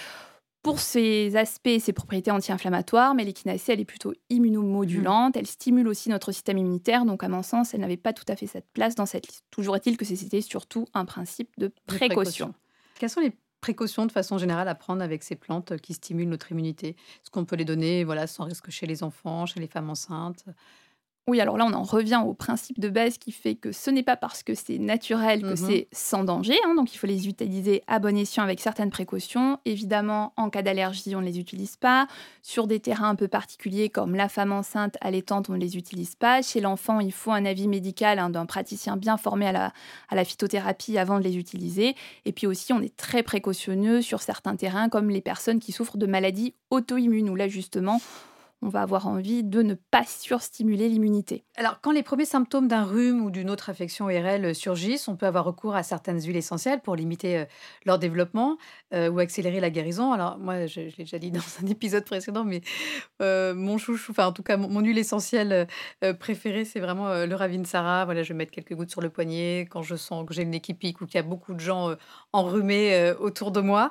pour 0.68 0.80
ses 0.80 1.34
aspects 1.36 1.68
et 1.68 1.80
ses 1.80 1.94
propriétés 1.94 2.30
anti-inflammatoires, 2.30 3.14
mais 3.14 3.24
l'échinacée, 3.24 3.72
elle 3.72 3.80
est 3.80 3.86
plutôt 3.86 4.12
immunomodulante, 4.28 5.34
mmh. 5.34 5.38
elle 5.38 5.46
stimule 5.46 5.88
aussi 5.88 6.10
notre 6.10 6.30
système 6.30 6.58
immunitaire, 6.58 7.06
donc 7.06 7.24
à 7.24 7.28
mon 7.28 7.42
sens, 7.42 7.72
elle 7.72 7.80
n'avait 7.80 7.96
pas 7.96 8.12
tout 8.12 8.26
à 8.28 8.36
fait 8.36 8.46
cette 8.46 8.66
place 8.74 8.94
dans 8.94 9.06
cette 9.06 9.26
liste. 9.26 9.44
Toujours 9.50 9.76
est-il 9.76 9.96
que 9.96 10.04
c'était 10.04 10.42
surtout 10.42 10.84
un 10.92 11.06
principe 11.06 11.48
de 11.56 11.72
précaution. 11.86 12.52
Quelles 12.98 13.08
sont 13.08 13.20
les 13.20 13.32
précautions 13.62 14.04
de 14.04 14.12
façon 14.12 14.36
générale 14.36 14.68
à 14.68 14.74
prendre 14.74 15.02
avec 15.02 15.22
ces 15.22 15.36
plantes 15.36 15.78
qui 15.78 15.94
stimulent 15.94 16.28
notre 16.28 16.52
immunité? 16.52 16.88
Est-ce 16.88 17.30
qu'on 17.30 17.46
peut 17.46 17.56
les 17.56 17.64
donner 17.64 18.04
voilà, 18.04 18.26
sans 18.26 18.44
risque 18.44 18.70
chez 18.70 18.86
les 18.86 19.02
enfants, 19.02 19.46
chez 19.46 19.60
les 19.60 19.68
femmes 19.68 19.88
enceintes? 19.88 20.44
Oui, 21.28 21.42
alors 21.42 21.58
là, 21.58 21.66
on 21.66 21.74
en 21.74 21.82
revient 21.82 22.22
au 22.24 22.32
principe 22.32 22.80
de 22.80 22.88
base 22.88 23.18
qui 23.18 23.32
fait 23.32 23.54
que 23.54 23.70
ce 23.70 23.90
n'est 23.90 24.02
pas 24.02 24.16
parce 24.16 24.42
que 24.42 24.54
c'est 24.54 24.78
naturel 24.78 25.42
que 25.42 25.52
mmh 25.52 25.56
c'est 25.56 25.88
sans 25.92 26.24
danger. 26.24 26.56
Hein, 26.64 26.74
donc, 26.74 26.94
il 26.94 26.96
faut 26.96 27.06
les 27.06 27.28
utiliser 27.28 27.82
à 27.86 27.98
bon 27.98 28.16
escient 28.16 28.42
avec 28.42 28.60
certaines 28.60 28.88
précautions. 28.88 29.58
Évidemment, 29.66 30.32
en 30.38 30.48
cas 30.48 30.62
d'allergie, 30.62 31.14
on 31.14 31.20
ne 31.20 31.26
les 31.26 31.38
utilise 31.38 31.76
pas. 31.76 32.08
Sur 32.42 32.66
des 32.66 32.80
terrains 32.80 33.10
un 33.10 33.14
peu 33.14 33.28
particuliers 33.28 33.90
comme 33.90 34.14
la 34.14 34.30
femme 34.30 34.52
enceinte, 34.52 34.96
allaitante, 35.02 35.50
on 35.50 35.52
ne 35.52 35.58
les 35.58 35.76
utilise 35.76 36.14
pas. 36.14 36.40
Chez 36.40 36.62
l'enfant, 36.62 37.00
il 37.00 37.12
faut 37.12 37.32
un 37.32 37.44
avis 37.44 37.68
médical 37.68 38.18
hein, 38.18 38.30
d'un 38.30 38.46
praticien 38.46 38.96
bien 38.96 39.18
formé 39.18 39.46
à 39.46 39.52
la, 39.52 39.72
à 40.08 40.14
la 40.14 40.24
phytothérapie 40.24 40.96
avant 40.96 41.18
de 41.18 41.24
les 41.24 41.36
utiliser. 41.36 41.94
Et 42.24 42.32
puis 42.32 42.46
aussi, 42.46 42.72
on 42.72 42.80
est 42.80 42.96
très 42.96 43.22
précautionneux 43.22 44.00
sur 44.00 44.22
certains 44.22 44.56
terrains 44.56 44.88
comme 44.88 45.10
les 45.10 45.20
personnes 45.20 45.58
qui 45.58 45.72
souffrent 45.72 45.98
de 45.98 46.06
maladies 46.06 46.54
auto-immunes, 46.70 47.28
où 47.28 47.34
là, 47.34 47.48
justement, 47.48 48.00
on 48.60 48.68
va 48.68 48.82
avoir 48.82 49.06
envie 49.06 49.44
de 49.44 49.62
ne 49.62 49.74
pas 49.74 50.04
surstimuler 50.04 50.88
l'immunité. 50.88 51.44
Alors, 51.56 51.80
quand 51.80 51.92
les 51.92 52.02
premiers 52.02 52.24
symptômes 52.24 52.66
d'un 52.66 52.82
rhume 52.82 53.24
ou 53.24 53.30
d'une 53.30 53.50
autre 53.50 53.70
affection 53.70 54.06
ORL 54.06 54.54
surgissent, 54.54 55.06
on 55.06 55.16
peut 55.16 55.26
avoir 55.26 55.44
recours 55.44 55.76
à 55.76 55.82
certaines 55.82 56.20
huiles 56.20 56.36
essentielles 56.36 56.80
pour 56.80 56.96
limiter 56.96 57.38
euh, 57.38 57.44
leur 57.84 57.98
développement 57.98 58.58
euh, 58.94 59.10
ou 59.10 59.20
accélérer 59.20 59.60
la 59.60 59.70
guérison. 59.70 60.12
Alors, 60.12 60.38
moi, 60.38 60.66
je, 60.66 60.80
l'ai 60.80 60.92
déjà 60.98 61.18
dit 61.18 61.30
dans 61.32 61.40
un 61.62 61.66
épisode 61.66 62.04
précédent, 62.04 62.44
mais 62.44 62.62
euh, 63.22 63.54
mon 63.54 63.78
chouchou, 63.78 64.10
enfin, 64.10 64.26
en 64.26 64.32
tout 64.32 64.42
cas, 64.42 64.56
mon, 64.56 64.80
huile 64.80 64.98
essentielle 64.98 65.66
préférée, 66.18 66.64
c'est 66.64 66.80
vraiment 66.80 67.24
le 67.26 67.34
Ravinsara. 67.34 68.04
Voilà, 68.04 68.22
je 68.22 68.32
vais 68.32 68.36
mettre 68.36 68.52
quelques 68.52 68.74
gouttes 68.74 68.90
sur 68.90 69.00
le 69.00 69.10
poignet 69.10 69.66
quand 69.70 69.82
je 69.82 69.96
sens 69.96 70.24
que 70.26 70.32
j'ai 70.32 70.42
une 70.42 70.54
équipe 70.54 70.78
ou 71.00 71.06
qu'il 71.06 71.16
y 71.16 71.18
a 71.18 71.22
beaucoup 71.22 71.52
de 71.54 71.60
gens 71.60 71.94
enrhumés 72.32 73.12
autour 73.18 73.50
de 73.50 73.60
moi. 73.60 73.90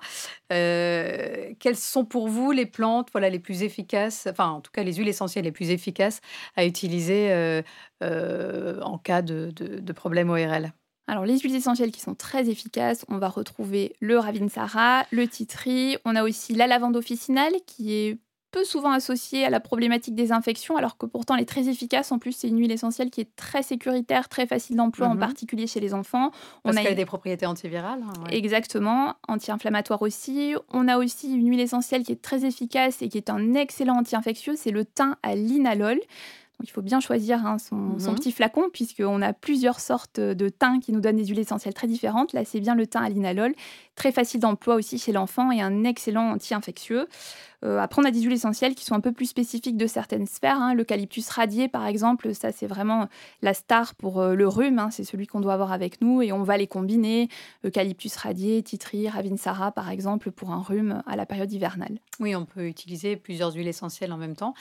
quelles 0.50 1.76
sont 1.76 2.06
pour 2.06 2.30
vous 2.30 2.52
les 2.52 2.66
plantes 2.66 3.10
voilà, 3.12 3.30
les 3.30 3.40
plus 3.40 3.64
efficaces, 3.64 4.28
enfin, 4.30 4.57
en 4.58 4.62
tout 4.62 4.72
cas 4.72 4.84
les 4.84 4.94
huiles 4.94 5.08
essentielles 5.08 5.46
les 5.46 5.52
plus 5.52 5.70
efficaces 5.70 6.22
à 6.56 6.66
utiliser 6.66 7.32
euh, 7.32 7.62
euh, 8.04 8.82
en 8.82 8.98
cas 8.98 9.22
de, 9.22 9.52
de, 9.52 9.94
problème 9.94 10.30
ORL 10.30 10.74
alors, 11.10 11.24
les 11.24 11.40
huiles 11.40 11.56
essentielles 11.56 11.94
qui 11.94 12.02
sont 12.02 12.16
très 12.16 12.50
efficaces, 12.50 13.06
on 13.08 13.18
va 13.18 13.30
retrouver 13.30 13.96
le 14.02 14.20
Ravinsara, 14.20 15.06
le 15.12 15.26
titri, 15.26 15.96
on 16.04 16.18
a 16.18 16.24
aussi 16.24 16.54
la 16.54 16.68
lavande 16.68 16.98
officinale 16.98 17.54
qui 17.66 17.94
est 17.94 18.18
peu 18.58 18.64
souvent 18.64 18.92
associée 18.92 19.46
à 19.46 19.50
la 19.52 19.60
problématique 19.60 20.16
des 20.16 20.32
infections, 20.32 20.78
alors 20.78 20.98
que 20.98 21.06
pourtant 21.06 21.36
elle 21.36 21.44
est 21.44 21.46
très 21.46 21.70
efficace. 21.70 22.12
En 22.12 22.18
plus, 22.18 22.32
c'est 22.32 22.48
une 22.48 22.60
huile 22.60 22.72
essentielle 22.72 23.12
qui 23.12 23.22
est 23.22 23.36
très 23.36 23.62
sécuritaire, 23.62 24.30
très 24.30 24.48
facile 24.48 24.78
d'emploi, 24.78 25.08
en 25.08 25.14
mhm. 25.14 25.20
particulier 25.20 25.68
chez 25.68 25.80
les 25.80 25.94
enfants. 25.94 26.32
Parce 26.64 26.76
qu'elle 26.76 26.88
a 26.88 26.96
des 26.96 27.06
propriétés 27.06 27.46
antivirales. 27.46 28.02
Hein, 28.02 28.24
Exactement, 28.32 29.14
anti-inflammatoire 29.28 30.02
aussi. 30.02 30.56
On 30.74 30.88
a 30.88 30.98
aussi 30.98 31.34
une 31.34 31.50
huile 31.50 31.60
essentielle 31.60 32.04
qui 32.04 32.14
est 32.14 32.22
très 32.22 32.46
efficace 32.46 33.02
et 33.02 33.10
qui 33.10 33.18
est 33.18 33.30
un 33.30 33.54
excellent 33.54 33.98
anti-infectieux, 34.00 34.56
c'est 34.56 34.72
le 34.72 34.86
thym 34.86 35.16
à 35.22 35.36
linalol. 35.36 36.00
il 36.64 36.72
faut 36.72 36.82
bien 36.82 37.00
choisir 37.00 37.46
hein, 37.46 37.60
son, 37.60 37.76
Mhm. 37.76 38.16
petit 38.16 38.32
flacon, 38.32 38.64
puisqu'on 38.74 39.22
a 39.22 39.32
plusieurs 39.32 39.80
sortes 39.80 40.20
de 40.20 40.50
thym 40.50 40.80
qui 40.80 40.92
nous 40.92 41.02
donnent 41.02 41.18
des 41.18 41.26
huiles 41.28 41.38
essentielles 41.38 41.76
très 41.76 41.86
différentes. 41.86 42.34
Là, 42.34 42.46
c'est 42.46 42.60
bien 42.60 42.74
le 42.74 42.88
thym 42.88 43.04
à 43.04 43.10
linalol, 43.10 43.54
très 43.94 44.12
facile 44.12 44.40
d'emploi 44.40 44.74
aussi 44.74 44.98
chez 44.98 45.12
l'enfant 45.12 45.52
et 45.52 45.62
un 45.62 45.84
excellent 45.84 46.32
anti-infectieux. 46.32 47.08
Euh, 47.66 47.80
après, 47.80 48.02
on 48.02 48.06
a 48.06 48.12
des 48.12 48.22
huiles 48.22 48.34
essentielles 48.34 48.76
qui 48.76 48.86
sont 48.86 48.94
un 48.96 49.00
peu 49.00 49.12
plus 49.12 49.26
spécifiques 49.26 49.78
de 49.78 49.88
certaines 49.88 50.28
sphères. 50.28 50.60
hein. 50.62 50.74
L'eucalyptus 50.76 51.28
radié, 51.30 51.68
par 51.68 51.86
exemple, 51.88 52.34
ça, 52.36 52.52
c'est 52.52 52.68
vraiment 52.68 53.08
la 53.42 53.54
star 53.54 53.96
pour 53.96 54.20
euh, 54.20 54.36
le 54.36 54.48
rhume. 54.48 54.80
hein. 54.80 54.90
C'est 54.92 55.04
celui 55.04 55.26
qu'on 55.28 55.40
doit 55.42 55.54
avoir 55.54 55.72
avec 55.72 56.02
nous 56.02 56.22
et 56.22 56.32
on 56.32 56.44
va 56.44 56.58
les 56.58 56.68
combiner. 56.68 57.30
Eucalyptus 57.66 58.16
radié, 58.16 58.62
titri, 58.62 59.10
ravinsara, 59.10 59.72
par 59.72 59.90
exemple, 59.90 60.32
pour 60.32 60.52
un 60.52 60.62
rhume 60.62 61.02
à 61.08 61.16
la 61.16 61.26
période 61.26 61.52
hivernale. 61.52 62.00
Oui, 62.20 62.36
on 62.36 62.46
peut 62.46 62.68
utiliser 62.68 63.16
plusieurs 63.16 63.54
huiles 63.56 63.68
essentielles 63.68 64.12
en 64.12 64.18
même 64.18 64.36
temps. 64.36 64.54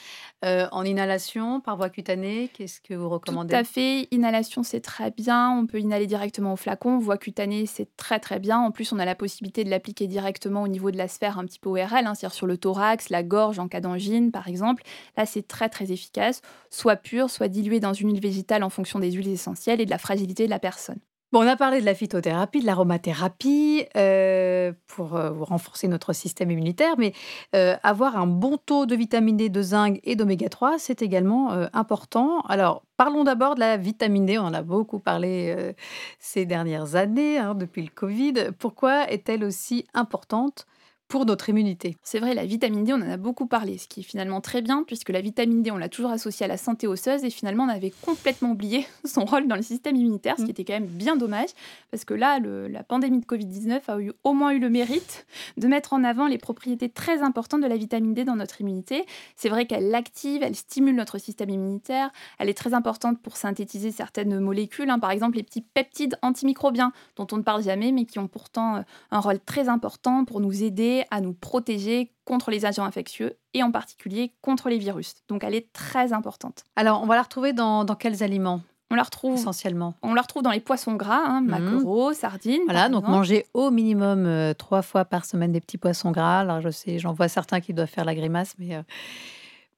Euh, 0.44 0.66
en 0.72 0.84
inhalation, 0.84 1.60
par 1.60 1.76
voie 1.76 1.90
cutanée, 1.90 2.50
qu'est-ce 2.54 2.80
que 2.80 2.94
vous 2.94 3.08
recommandez? 3.08 3.50
Tout 3.54 3.60
à 3.60 3.64
fait. 3.64 4.08
Inhalation, 4.10 4.62
c'est 4.62 4.80
très 4.80 5.10
bien. 5.10 5.50
On 5.50 5.66
peut 5.66 5.80
inhaler 5.80 6.06
directement 6.06 6.54
au 6.54 6.56
flacon. 6.56 6.98
Voie 6.98 7.18
cutanée, 7.18 7.66
c'est 7.66 7.94
très 7.96 8.20
très 8.20 8.38
bien. 8.38 8.58
En 8.58 8.70
plus, 8.70 8.92
on 8.92 8.98
a 8.98 9.04
la 9.04 9.14
possibilité 9.14 9.64
de 9.64 9.70
l'appliquer 9.70 10.06
directement 10.06 10.62
au 10.62 10.68
niveau 10.68 10.90
de 10.90 10.96
la 10.96 11.08
sphère 11.08 11.38
un 11.38 11.44
petit 11.44 11.58
peu 11.58 11.68
ORL, 11.68 12.06
hein, 12.06 12.14
c'est-à-dire 12.14 12.34
sur 12.34 12.46
le 12.46 12.56
thorax, 12.56 12.95
la 13.10 13.22
gorge 13.22 13.58
en 13.58 13.68
cas 13.68 13.80
d'angine, 13.80 14.30
par 14.30 14.48
exemple. 14.48 14.82
Là, 15.16 15.26
c'est 15.26 15.46
très 15.46 15.68
très 15.68 15.92
efficace. 15.92 16.42
Soit 16.70 16.96
pur, 16.96 17.30
soit 17.30 17.48
dilué 17.48 17.80
dans 17.80 17.92
une 17.92 18.10
huile 18.10 18.20
végétale 18.20 18.62
en 18.62 18.70
fonction 18.70 18.98
des 18.98 19.12
huiles 19.12 19.28
essentielles 19.28 19.80
et 19.80 19.84
de 19.84 19.90
la 19.90 19.98
fragilité 19.98 20.44
de 20.44 20.50
la 20.50 20.58
personne. 20.58 20.98
Bon, 21.32 21.40
on 21.42 21.48
a 21.48 21.56
parlé 21.56 21.80
de 21.80 21.84
la 21.84 21.94
phytothérapie, 21.94 22.60
de 22.60 22.66
l'aromathérapie 22.66 23.84
euh, 23.96 24.72
pour 24.86 25.16
euh, 25.16 25.32
renforcer 25.32 25.88
notre 25.88 26.12
système 26.12 26.52
immunitaire, 26.52 26.94
mais 26.98 27.14
euh, 27.56 27.74
avoir 27.82 28.16
un 28.16 28.28
bon 28.28 28.58
taux 28.58 28.86
de 28.86 28.94
vitamine 28.94 29.36
D, 29.36 29.48
de 29.48 29.60
zinc 29.60 29.98
et 30.04 30.14
d'oméga 30.14 30.48
3, 30.48 30.78
c'est 30.78 31.02
également 31.02 31.50
important. 31.72 32.42
Alors, 32.42 32.84
parlons 32.96 33.24
d'abord 33.24 33.56
de 33.56 33.60
la 33.60 33.76
vitamine 33.76 34.24
D. 34.24 34.38
On 34.38 34.44
en 34.44 34.54
a 34.54 34.62
beaucoup 34.62 35.00
parlé 35.00 35.74
ces 36.20 36.46
dernières 36.46 36.94
années, 36.94 37.38
hein, 37.38 37.56
depuis 37.56 37.82
le 37.82 37.90
Covid. 37.92 38.52
Pourquoi 38.58 39.10
est-elle 39.10 39.42
aussi 39.42 39.84
importante 39.94 40.66
pour 41.08 41.24
notre 41.26 41.48
immunité 41.48 41.96
C'est 42.02 42.18
vrai, 42.18 42.34
la 42.34 42.44
vitamine 42.46 42.84
D, 42.84 42.92
on 42.92 42.96
en 42.96 43.10
a 43.10 43.16
beaucoup 43.16 43.46
parlé, 43.46 43.78
ce 43.78 43.86
qui 43.86 44.00
est 44.00 44.02
finalement 44.02 44.40
très 44.40 44.60
bien, 44.62 44.82
puisque 44.84 45.10
la 45.10 45.20
vitamine 45.20 45.62
D, 45.62 45.70
on 45.70 45.76
l'a 45.76 45.88
toujours 45.88 46.10
associée 46.10 46.44
à 46.44 46.48
la 46.48 46.56
santé 46.56 46.86
osseuse, 46.86 47.22
et 47.24 47.30
finalement, 47.30 47.64
on 47.64 47.68
avait 47.68 47.92
complètement 48.02 48.50
oublié 48.50 48.86
son 49.04 49.24
rôle 49.24 49.46
dans 49.46 49.54
le 49.56 49.62
système 49.62 49.94
immunitaire, 49.96 50.34
ce 50.36 50.42
qui 50.42 50.48
Mm. 50.48 50.50
était 50.50 50.64
quand 50.64 50.72
même 50.74 50.86
bien 50.86 51.16
dommage, 51.16 51.50
parce 51.90 52.04
que 52.04 52.14
là, 52.14 52.38
le- 52.40 52.66
la 52.68 52.82
pandémie 52.82 53.20
de 53.20 53.24
Covid-19 53.24 53.80
a 53.88 54.00
eu, 54.00 54.12
au 54.24 54.32
moins 54.32 54.50
eu 54.50 54.58
le 54.58 54.68
mérite 54.70 55.26
de 55.56 55.66
mettre 55.68 55.92
en 55.92 56.02
avant 56.02 56.26
les 56.26 56.38
propriétés 56.38 56.88
très 56.88 57.22
importantes 57.22 57.60
de 57.62 57.66
la 57.68 57.76
vitamine 57.76 58.14
D 58.14 58.24
dans 58.24 58.36
notre 58.36 58.60
immunité. 58.60 59.04
C'est 59.36 59.48
vrai 59.48 59.66
qu'elle 59.66 59.88
l'active, 59.90 60.42
elle 60.42 60.56
stimule 60.56 60.96
notre 60.96 61.18
système 61.18 61.50
immunitaire, 61.50 62.10
elle 62.38 62.48
est 62.48 62.54
très 62.54 62.74
importante 62.74 63.20
pour 63.20 63.36
synthétiser 63.36 63.92
certaines 63.92 64.40
molécules, 64.40 64.90
hein, 64.90 64.98
par 64.98 65.10
exemple 65.12 65.36
les 65.36 65.42
petits 65.44 65.62
peptides 65.62 66.18
antimicrobiens, 66.22 66.92
dont 67.16 67.26
on 67.32 67.36
ne 67.36 67.42
parle 67.42 67.62
jamais, 67.62 67.92
mais 67.92 68.04
qui 68.06 68.18
ont 68.18 68.28
pourtant 68.28 68.76
euh, 68.76 68.80
un 69.12 69.20
rôle 69.20 69.38
très 69.40 69.68
important 69.68 70.24
pour 70.24 70.40
nous 70.40 70.62
aider 70.64 70.95
à 71.10 71.20
nous 71.20 71.32
protéger 71.34 72.12
contre 72.24 72.50
les 72.50 72.64
agents 72.64 72.84
infectieux 72.84 73.36
et 73.54 73.62
en 73.62 73.70
particulier 73.70 74.32
contre 74.40 74.68
les 74.68 74.78
virus. 74.78 75.14
Donc 75.28 75.44
elle 75.44 75.54
est 75.54 75.72
très 75.72 76.12
importante. 76.12 76.64
Alors, 76.76 77.02
on 77.02 77.06
va 77.06 77.14
la 77.16 77.22
retrouver 77.22 77.52
dans, 77.52 77.84
dans 77.84 77.94
quels 77.94 78.22
aliments? 78.22 78.60
On 78.90 78.94
la 78.94 79.02
retrouve, 79.02 79.34
essentiellement 79.34 79.94
on 80.02 80.14
la 80.14 80.22
retrouve 80.22 80.44
dans 80.44 80.52
les 80.52 80.60
poissons 80.60 80.94
gras, 80.94 81.20
hein, 81.26 81.40
Mhm. 81.40 81.48
maquereaux, 81.50 82.12
sardines. 82.12 82.60
Voilà, 82.66 82.88
donc 82.88 83.02
exemple. 83.02 83.16
manger 83.18 83.46
au 83.52 83.70
minimum 83.72 84.26
euh, 84.26 84.54
trois 84.54 84.82
fois 84.82 85.04
par 85.04 85.24
semaine 85.24 85.50
des 85.50 85.60
petits 85.60 85.76
poissons 85.78 86.12
gras. 86.12 86.38
Alors 86.40 86.60
je 86.60 86.70
sais, 86.70 86.98
j'en 87.00 87.12
vois 87.12 87.26
certains 87.28 87.60
qui 87.60 87.74
doivent 87.74 87.88
faire 87.88 88.04
la 88.04 88.14
grimace, 88.14 88.54
mais, 88.60 88.76
euh, 88.76 88.82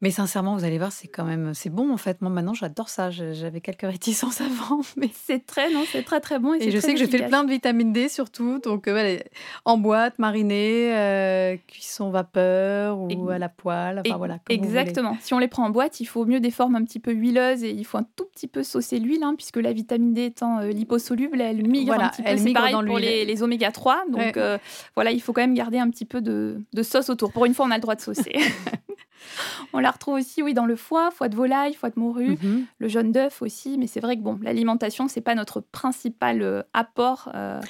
mais 0.00 0.10
sincèrement, 0.10 0.56
vous 0.56 0.64
allez 0.64 0.78
voir, 0.78 0.92
c'est 0.92 1.08
quand 1.08 1.24
même, 1.24 1.54
c'est 1.54 1.70
bon 1.70 1.92
en 1.92 1.96
fait. 1.96 2.20
Moi 2.22 2.30
maintenant, 2.30 2.54
j'adore 2.54 2.88
ça. 2.88 3.10
J'avais 3.10 3.60
quelques 3.60 3.82
réticences 3.82 4.40
avant, 4.40 4.80
mais 4.96 5.10
C'est 5.12 5.44
très, 5.44 5.70
non, 5.72 5.82
c'est 5.90 6.02
très 6.04 6.20
très 6.20 6.38
bon. 6.38 6.54
Et, 6.54 6.70
je 6.70 6.78
sais 6.78 6.92
que 6.94 7.00
je 7.00 7.04
fais 7.04 7.10
efficace. 7.16 7.28
plein 7.28 7.44
de 7.44 7.50
vitamine 7.50 7.92
D 7.92 8.08
surtout, 8.08 8.58
donc 8.60 8.86
euh, 8.86 8.92
voilà, 8.92 9.18
en 9.64 9.76
boîte, 9.78 10.18
marinée, 10.18 10.94
euh, 10.96 11.56
cuisson 11.66 12.10
vapeur 12.10 12.98
ou 12.98 13.28
à 13.30 13.38
la 13.38 13.48
poêle. 13.48 14.00
Enfin 14.06 14.14
Et- 14.14 14.18
voilà. 14.18 14.38
Exactement. 14.48 15.16
Si 15.20 15.34
on 15.34 15.38
les 15.38 15.48
prend 15.48 15.64
en 15.64 15.70
boîte, 15.70 16.00
il 16.00 16.06
faut 16.06 16.24
mieux 16.24 16.40
des 16.40 16.50
formes 16.50 16.76
un 16.76 16.84
petit 16.84 17.00
peu 17.00 17.12
huileuses 17.12 17.64
et 17.64 17.70
il 17.70 17.84
faut 17.84 17.98
un 17.98 18.06
tout 18.16 18.26
petit 18.26 18.46
peu 18.46 18.62
saucer 18.62 18.98
l'huile, 19.00 19.22
hein, 19.24 19.34
puisque 19.36 19.56
la 19.56 19.72
vitamine 19.72 20.14
D 20.14 20.26
étant 20.26 20.58
euh, 20.60 20.68
liposoluble, 20.68 21.40
elle 21.40 21.66
migre 21.66 21.86
Voilà, 21.94 22.06
un 22.06 22.08
petit 22.10 22.22
peu. 22.22 22.28
elle 22.28 22.38
C'est 22.38 22.52
pareil 22.52 22.72
dans 22.72 22.84
pour 22.84 22.98
les, 22.98 23.24
les 23.24 23.42
oméga 23.42 23.72
3. 23.72 24.04
Donc 24.10 24.18
Ouais. 24.20 24.32
euh, 24.36 24.58
voilà, 24.94 25.10
il 25.10 25.20
faut 25.20 25.32
quand 25.32 25.40
même 25.42 25.54
garder 25.54 25.78
un 25.78 25.90
petit 25.90 26.04
peu 26.04 26.20
de, 26.20 26.60
de 26.72 26.82
sauce 26.82 27.08
autour. 27.10 27.32
Pour 27.32 27.44
une 27.46 27.54
fois, 27.54 27.66
on 27.66 27.70
a 27.70 27.76
le 27.76 27.80
droit 27.82 27.94
de 27.96 28.00
saucer. 28.00 28.32
on 29.72 29.78
la 29.78 29.90
retrouve 29.90 30.14
aussi, 30.14 30.42
oui, 30.42 30.54
dans 30.54 30.66
le 30.66 30.76
foie, 30.76 31.10
foie 31.10 31.28
de 31.28 31.36
volaille, 31.36 31.74
foie 31.74 31.90
de 31.90 31.98
morue, 31.98 32.38
Mhm. 32.42 32.66
le 32.78 32.88
jaune 32.88 33.12
d'œuf 33.12 33.42
aussi. 33.42 33.76
Mais 33.78 33.86
c'est 33.86 34.00
vrai 34.00 34.16
que 34.16 34.22
bon, 34.22 34.38
l'alimentation, 34.42 35.08
c'est 35.08 35.20
pas 35.20 35.34
notre 35.34 35.60
principal 35.60 36.42
euh, 36.42 36.62
apport 36.72 37.30
euh, 37.34 37.60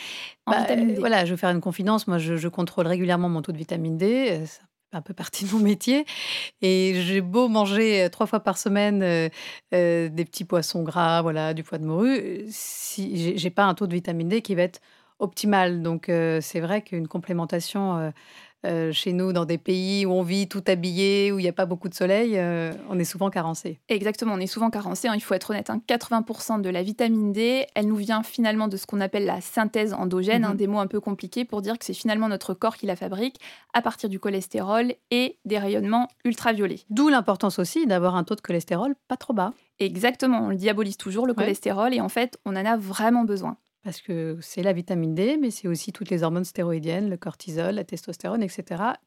en 0.46 0.52
Bah, 0.52 0.58
vitamine 0.60 0.90
euh, 0.90 0.94
D. 0.94 1.00
Voilà, 1.00 1.24
je 1.24 1.32
vais 1.32 1.36
faire 1.36 1.50
une 1.50 1.60
confidence. 1.60 2.06
Moi, 2.06 2.18
je, 2.18 2.36
je 2.36 2.48
contrôle 2.48 2.86
régulièrement 2.86 3.28
mon 3.28 3.42
taux 3.42 3.52
de 3.52 3.58
vitamine 3.58 3.96
D. 3.96 4.28
euh, 4.30 4.44
C'est 4.46 4.60
un 4.96 5.02
peu 5.02 5.14
partie 5.14 5.44
de 5.44 5.50
mon 5.52 5.58
métier. 5.58 6.06
Et 6.62 6.94
j'ai 7.04 7.20
beau 7.20 7.48
manger 7.48 8.08
trois 8.10 8.26
fois 8.26 8.40
par 8.40 8.56
semaine 8.58 9.02
euh, 9.02 9.28
euh, 9.74 10.08
des 10.08 10.24
petits 10.24 10.44
poissons 10.44 10.82
gras, 10.82 11.22
voilà, 11.22 11.54
du 11.54 11.62
foie 11.62 11.78
de 11.78 11.84
morue, 11.86 12.44
si 12.48 13.16
j'ai 13.18 13.36
j'ai 13.38 13.50
pas 13.50 13.64
un 13.64 13.74
taux 13.74 13.86
de 13.86 13.94
vitamine 13.94 14.28
D 14.28 14.40
qui 14.42 14.54
va 14.54 14.62
être 14.62 14.80
optimal. 15.18 15.82
Donc, 15.82 16.08
euh, 16.08 16.40
c'est 16.40 16.60
vrai 16.60 16.80
qu'une 16.82 17.08
complémentation 17.08 18.12
euh, 18.66 18.90
chez 18.92 19.12
nous, 19.12 19.32
dans 19.32 19.44
des 19.44 19.58
pays 19.58 20.04
où 20.06 20.10
on 20.12 20.22
vit 20.22 20.48
tout 20.48 20.62
habillé, 20.66 21.30
où 21.32 21.38
il 21.38 21.42
n'y 21.42 21.48
a 21.48 21.52
pas 21.52 21.66
beaucoup 21.66 21.88
de 21.88 21.94
soleil, 21.94 22.32
euh, 22.36 22.72
on 22.88 22.98
est 22.98 23.04
souvent 23.04 23.30
carencé. 23.30 23.78
Exactement, 23.88 24.34
on 24.34 24.38
est 24.40 24.46
souvent 24.48 24.70
carencé, 24.70 25.06
hein, 25.08 25.12
il 25.14 25.20
faut 25.20 25.34
être 25.34 25.50
honnête. 25.50 25.70
hein. 25.70 25.80
80% 25.86 26.58
de 26.60 26.68
la 26.68 26.82
vitamine 26.82 27.32
D, 27.32 27.66
elle 27.74 27.86
nous 27.86 27.96
vient 27.96 28.22
finalement 28.22 28.66
de 28.68 28.76
ce 28.76 28.86
qu'on 28.86 29.00
appelle 29.00 29.24
la 29.26 29.40
synthèse 29.40 29.94
endogène, 29.94 30.44
hein, 30.44 30.50
Mhm. 30.50 30.56
des 30.56 30.66
mots 30.66 30.80
un 30.80 30.86
peu 30.88 31.00
compliqués 31.00 31.44
pour 31.44 31.62
dire 31.62 31.78
que 31.78 31.84
c'est 31.84 31.94
finalement 31.94 32.28
notre 32.28 32.52
corps 32.54 32.76
qui 32.76 32.86
la 32.86 32.96
fabrique 32.96 33.36
à 33.74 33.82
partir 33.82 34.08
du 34.08 34.18
cholestérol 34.18 34.92
et 35.10 35.38
des 35.44 35.58
rayonnements 35.58 36.08
ultraviolets. 36.24 36.80
D'où 36.90 37.08
l'importance 37.08 37.58
aussi 37.58 37.86
d'avoir 37.86 38.16
un 38.16 38.24
taux 38.24 38.34
de 38.34 38.40
cholestérol 38.40 38.94
pas 39.06 39.16
trop 39.16 39.32
bas. 39.34 39.52
Exactement, 39.78 40.40
on 40.42 40.48
le 40.48 40.56
diabolise 40.56 40.96
toujours, 40.96 41.26
le 41.26 41.32
Ouais. 41.32 41.36
cholestérol, 41.44 41.94
et 41.94 42.00
en 42.00 42.08
fait, 42.08 42.38
on 42.44 42.50
en 42.56 42.64
a 42.66 42.76
vraiment 42.76 43.22
besoin. 43.24 43.56
Parce 43.84 44.00
que 44.00 44.36
c'est 44.40 44.62
la 44.62 44.72
vitamine 44.72 45.14
D, 45.14 45.38
mais 45.40 45.50
c'est 45.50 45.68
aussi 45.68 45.92
toutes 45.92 46.10
les 46.10 46.22
hormones 46.24 46.44
stéroïdiennes, 46.44 47.08
le 47.08 47.16
cortisol, 47.16 47.76
la 47.76 47.84
testostérone, 47.84 48.42
etc. 48.42 48.64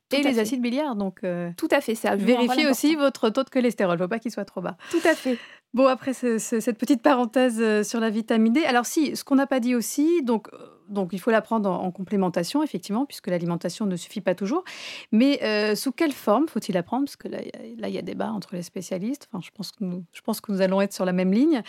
Tout 0.10 0.16
et 0.18 0.24
les 0.24 0.34
fait. 0.34 0.40
acides 0.40 0.62
biliaires. 0.62 0.96
Donc, 0.96 1.20
euh, 1.24 1.51
Tout 1.58 1.68
à 1.72 1.82
fait, 1.82 1.94
ça 1.94 2.16
vérifiez 2.16 2.68
aussi 2.68 2.96
votre 2.96 3.30
taux 3.30 3.44
de 3.44 3.50
cholestérol. 3.50 3.96
Il 3.96 4.00
ne 4.00 4.04
faut 4.06 4.10
pas 4.10 4.20
qu'il 4.20 4.32
soit 4.32 4.46
trop 4.46 4.62
bas. 4.62 4.78
Tout 4.90 5.01
à 5.06 5.13
fait. 5.13 5.38
Bon, 5.74 5.88
après 5.88 6.13
ce- 6.13 6.38
ce- 6.40 6.60
cette 6.62 6.78
petite 6.78 7.01
parenthèse 7.01 7.60
euh, 7.62 7.84
sur 7.84 8.00
la 8.00 8.10
vitamine 8.10 8.54
D. 8.54 8.63
Alors, 8.66 8.86
si, 8.86 9.16
ce 9.16 9.24
qu'on 9.24 9.36
n'a 9.36 9.48
pas 9.48 9.60
dit 9.60 9.75
aussi, 9.75 10.24
donc, 10.24 10.48
euh, 10.54 10.58
donc 10.92 11.10
il 11.14 11.20
faut 11.20 11.32
la 11.32 11.42
prendre 11.42 11.70
en, 11.70 11.84
en 11.84 11.92
complémentation, 11.92 12.62
effectivement, 12.64 13.06
puisque 13.06 13.28
l'alimentation 13.28 13.86
ne 13.86 13.96
suffit 13.96 14.22
pas 14.22 14.36
toujours. 14.36 14.64
Mais 15.12 15.40
euh, 15.44 15.76
sous 15.76 15.92
quelle 15.92 16.12
forme 16.12 16.48
faut-il 16.48 16.74
la 16.74 16.84
prendre 16.84 17.06
Parce 17.06 17.16
que 17.16 17.28
là, 17.28 17.40
il 17.42 17.48
y 17.48 17.50
a- 17.78 17.82
là, 17.82 17.88
il 17.90 17.96
y 17.96 17.98
a 17.98 18.02
débat 18.02 18.32
entre 18.32 18.56
les 18.56 18.62
spécialistes. 18.64 19.28
Enfin, 19.32 19.42
je 19.44 19.50
pense, 19.56 19.72
que 19.72 19.84
nous, 19.84 20.04
je 20.14 20.22
pense 20.22 20.42
que 20.42 20.52
nous 20.52 20.62
allons 20.62 20.82
être 20.82 20.94
sur 20.94 21.06
la 21.06 21.14
même 21.14 21.32
ligne. 21.34 21.62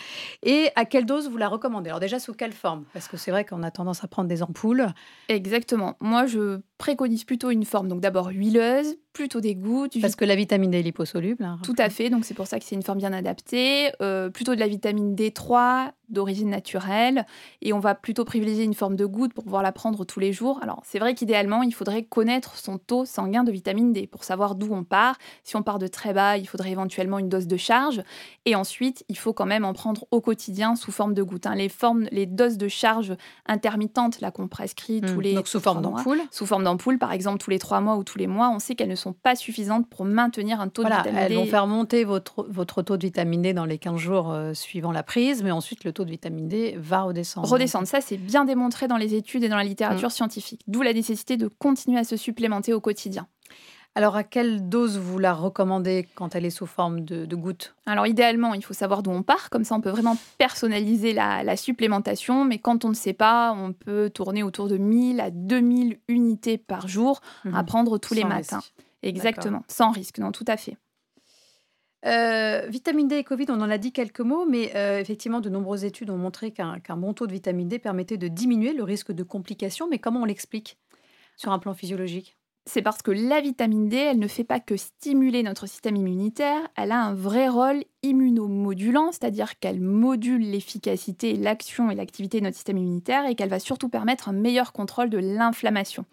Et 0.43 0.69
à 0.75 0.85
quelle 0.85 1.05
dose 1.05 1.29
vous 1.29 1.37
la 1.37 1.47
recommandez? 1.47 1.89
Alors, 1.89 1.99
déjà, 1.99 2.19
sous 2.19 2.33
quelle 2.33 2.53
forme? 2.53 2.83
Parce 2.93 3.07
que 3.07 3.17
c'est 3.17 3.31
vrai 3.31 3.45
qu'on 3.45 3.63
a 3.63 3.71
tendance 3.71 4.03
à 4.03 4.07
prendre 4.07 4.27
des 4.27 4.43
ampoules. 4.43 4.87
Exactement. 5.29 5.95
Moi, 5.99 6.25
je 6.27 6.59
préconise 6.83 7.23
plutôt 7.23 7.49
une 7.49 7.63
forme, 7.63 7.87
donc 7.87 8.01
d'abord 8.01 8.27
huileuse, 8.27 8.97
plutôt 9.13 9.39
des 9.41 9.55
gouttes, 9.55 10.01
Parce 10.01 10.15
que 10.15 10.25
la 10.25 10.35
vitamine 10.35 10.71
D 10.71 10.79
est 10.79 10.81
liposoluble. 10.81 11.43
hein, 11.45 11.59
Tout 11.63 11.75
à 11.77 11.89
fait, 11.89 12.09
donc 12.09 12.25
c'est 12.25 12.33
pour 12.33 12.47
ça 12.47 12.59
que 12.59 12.65
c'est 12.65 12.75
une 12.75 12.81
forme 12.83 12.97
bien 12.97 13.13
adaptée. 13.13 13.91
Euh, 14.01 14.29
plutôt 14.29 14.53
de 14.55 14.59
la 14.59 14.67
vitamine 14.67 15.15
D3 15.15 15.91
d'origine 16.09 16.49
naturelle. 16.49 17.25
Et 17.61 17.73
on 17.73 17.79
va 17.79 17.95
plutôt 17.95 18.23
privilégier 18.25 18.63
une 18.63 18.73
forme 18.75 18.95
de 18.95 19.05
goutte 19.05 19.33
pour 19.33 19.43
pouvoir 19.45 19.63
la 19.63 19.71
prendre 19.71 20.03
tous 20.05 20.19
les 20.19 20.31
jours. 20.33 20.59
Alors 20.61 20.81
c'est 20.85 20.99
vrai 20.99 21.13
qu'idéalement, 21.15 21.63
il 21.63 21.73
faudrait 21.73 22.03
connaître 22.03 22.55
son 22.57 22.77
taux 22.77 23.05
sanguin 23.05 23.43
de 23.43 23.51
vitamine 23.51 23.93
D 23.93 24.05
pour 24.07 24.23
savoir 24.23 24.53
d'où 24.55 24.73
on 24.73 24.83
part. 24.83 25.17
Si 25.43 25.55
on 25.55 25.63
part 25.63 25.79
de 25.79 25.87
très 25.87 26.13
bas, 26.13 26.37
il 26.37 26.47
faudrait 26.47 26.71
éventuellement 26.71 27.17
une 27.19 27.29
dose 27.29 27.47
de 27.47 27.57
charge. 27.57 28.03
Et 28.45 28.55
ensuite, 28.55 29.05
il 29.09 29.17
faut 29.17 29.33
quand 29.33 29.45
même 29.47 29.63
en 29.65 29.73
prendre 29.73 30.05
au 30.11 30.21
quotidien 30.21 30.75
sous 30.75 30.91
forme 30.91 31.13
de 31.13 31.23
goutte. 31.23 31.45
hein. 31.47 31.55
Les, 31.55 31.69
formes, 31.69 32.07
les 32.11 32.25
doses 32.25 32.57
de 32.57 32.67
charge 32.67 33.15
intermittentes, 33.47 34.19
là 34.21 34.31
qu'on 34.31 34.47
prescrit 34.47 35.01
tous 35.01 35.13
Hmm. 35.13 35.21
les 35.21 35.33
Donc, 35.35 35.47
sous 35.47 35.59
forme 35.59 35.79
trois 35.81 35.91
mois, 35.91 35.99
d'ampoule. 36.03 36.21
sous 36.31 36.45
forme 36.45 36.63
d'ampoule, 36.63 36.72
par 36.99 37.11
exemple 37.11 37.37
tous 37.39 37.49
les 37.49 37.59
trois 37.59 37.81
mois 37.81 37.95
ou 37.97 38.03
tous 38.03 38.17
les 38.17 38.27
mois, 38.27 38.49
on 38.49 38.59
sait 38.59 38.75
qu'elles 38.75 38.89
ne 38.89 38.95
sont 38.95 39.13
pas 39.13 39.35
suffisantes 39.35 39.87
pour 39.89 40.05
maintenir 40.05 40.61
un 40.61 40.67
taux 40.67 40.81
Voilà, 40.83 40.97
de 40.97 41.01
vitamine 41.09 41.19
elles 41.23 41.29
D. 41.29 41.35
vont 41.35 41.45
faire 41.45 41.67
monter 41.67 42.03
votre, 42.03 42.45
votre 42.49 42.81
taux 42.81 42.97
de 42.97 43.05
vitamine 43.05 43.41
D 43.41 43.53
dans 43.53 43.65
les 43.65 43.77
15 43.77 43.97
jours 43.97 44.31
euh, 44.31 44.53
suivant 44.53 44.91
la 44.91 45.03
prise, 45.03 45.43
mais 45.43 45.51
ensuite 45.51 45.83
le 45.83 45.93
taux 45.93 46.05
de 46.05 46.09
vitamine 46.11 46.47
D 46.47 46.75
va 46.77 47.01
redescendre. 47.03 47.47
redescendre. 47.49 47.87
Ça, 47.87 48.01
c'est 48.01 48.17
bien 48.17 48.45
démontré 48.45 48.87
dans 48.87 48.97
les 48.97 49.15
études 49.15 49.43
et 49.43 49.49
dans 49.49 49.57
la 49.57 49.63
littérature 49.63 50.07
Mm. 50.07 50.11
scientifique. 50.11 50.61
D'où 50.67 50.81
la 50.81 50.93
nécessité 50.93 51.37
de 51.37 51.47
continuer 51.47 51.99
à 51.99 52.03
se 52.03 52.17
supplémenter 52.17 52.73
au 52.73 52.79
quotidien. 52.81 53.27
Alors, 53.95 54.15
à 54.15 54.23
quelle 54.23 54.69
dose 54.69 54.97
vous 54.97 55.19
la 55.19 55.33
recommandez 55.33 56.07
quand 56.15 56.35
elle 56.35 56.45
est 56.45 56.49
sous 56.49 56.65
forme 56.65 57.01
de, 57.01 57.25
de 57.25 57.35
gouttes 57.35 57.75
Alors, 57.85 58.07
idéalement, 58.07 58.55
il 58.55 58.63
faut 58.63 58.73
savoir 58.73 59.03
d'où 59.03 59.11
on 59.11 59.21
part. 59.21 59.51
Comme 59.51 59.63
ça, 59.63 59.75
on 59.75 59.81
peut 59.81 59.91
vraiment 59.91 60.17
personnaliser 60.39 61.13
la, 61.13 61.43
la 61.43 61.55
supplémentation. 61.55 62.43
Mais 62.43 62.57
quand 62.57 62.85
on 62.85 62.89
ne 62.89 62.95
sait 62.95 63.13
pas, 63.13 63.53
on 63.53 63.71
peut 63.71 64.09
tourner 64.09 64.41
autour 64.41 64.67
de 64.67 64.77
1000 64.77 65.19
à 65.21 65.29
2000 65.29 65.99
unités 66.07 66.57
par 66.57 66.87
jour 66.87 67.21
à 67.53 67.63
prendre 67.63 67.99
tous 67.99 68.15
les 68.15 68.23
matins. 68.23 68.57
risque. 68.57 68.73
Exactement. 69.03 69.63
Sans 69.67 69.91
risque, 69.91 70.17
non, 70.17 70.31
tout 70.31 70.45
à 70.47 70.57
fait. 70.57 70.77
Euh, 72.05 72.67
vitamine 72.67 73.07
D 73.07 73.17
et 73.17 73.23
Covid, 73.23 73.45
on 73.49 73.61
en 73.61 73.69
a 73.69 73.77
dit 73.77 73.93
quelques 73.93 74.19
mots, 74.19 74.45
mais 74.45 74.71
euh, 74.75 74.99
effectivement, 74.99 75.39
de 75.39 75.49
nombreuses 75.49 75.85
études 75.85 76.09
ont 76.09 76.17
montré 76.17 76.51
qu'un 76.51 76.97
bon 76.97 77.13
taux 77.13 77.27
de 77.27 77.31
vitamine 77.31 77.67
D 77.67 77.79
permettait 77.79 78.17
de 78.17 78.27
diminuer 78.27 78.73
le 78.73 78.83
risque 78.83 79.11
de 79.11 79.23
complications. 79.23 79.87
Mais 79.89 79.99
comment 79.99 80.21
on 80.21 80.25
l'explique? 80.25 80.77
Sur 81.37 81.51
un 81.51 81.59
plan 81.59 81.73
physiologique? 81.73 82.37
C'est 82.65 82.81
parce 82.81 83.01
que 83.01 83.11
la 83.11 83.41
vitamine 83.41 83.89
D, 83.89 83.97
elle 83.97 84.19
ne 84.19 84.27
fait 84.27 84.45
pas 84.45 84.61
que 84.61 84.77
stimuler 84.77 85.43
notre 85.43 85.67
système 85.67 85.97
immunitaire, 85.97 86.61
elle 86.77 86.93
a 86.93 87.01
un 87.01 87.13
vrai 87.13 87.49
rôle 87.49 87.83
immunomodulant, 88.03 89.11
c'est-à-dire 89.11 89.59
qu'elle 89.59 89.81
module 89.81 90.41
l'efficacité, 90.41 91.35
l'action 91.35 91.91
et 91.91 91.95
l'activité 91.95 92.39
de 92.39 92.45
notre 92.45 92.55
système 92.55 92.77
immunitaire 92.77 93.25
et 93.25 93.35
qu'elle 93.35 93.49
va 93.49 93.59
surtout 93.59 93.89
permettre 93.89 94.29
un 94.29 94.33
meilleur 94.33 94.71
contrôle 94.71 95.09
de 95.09 95.17
l'inflammation. 95.17 96.05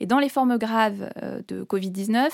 Et 0.00 0.06
dans 0.06 0.18
les 0.18 0.30
formes 0.30 0.56
graves 0.56 1.10
euh, 1.22 1.42
de 1.48 1.62
Covid-19, 1.64 2.30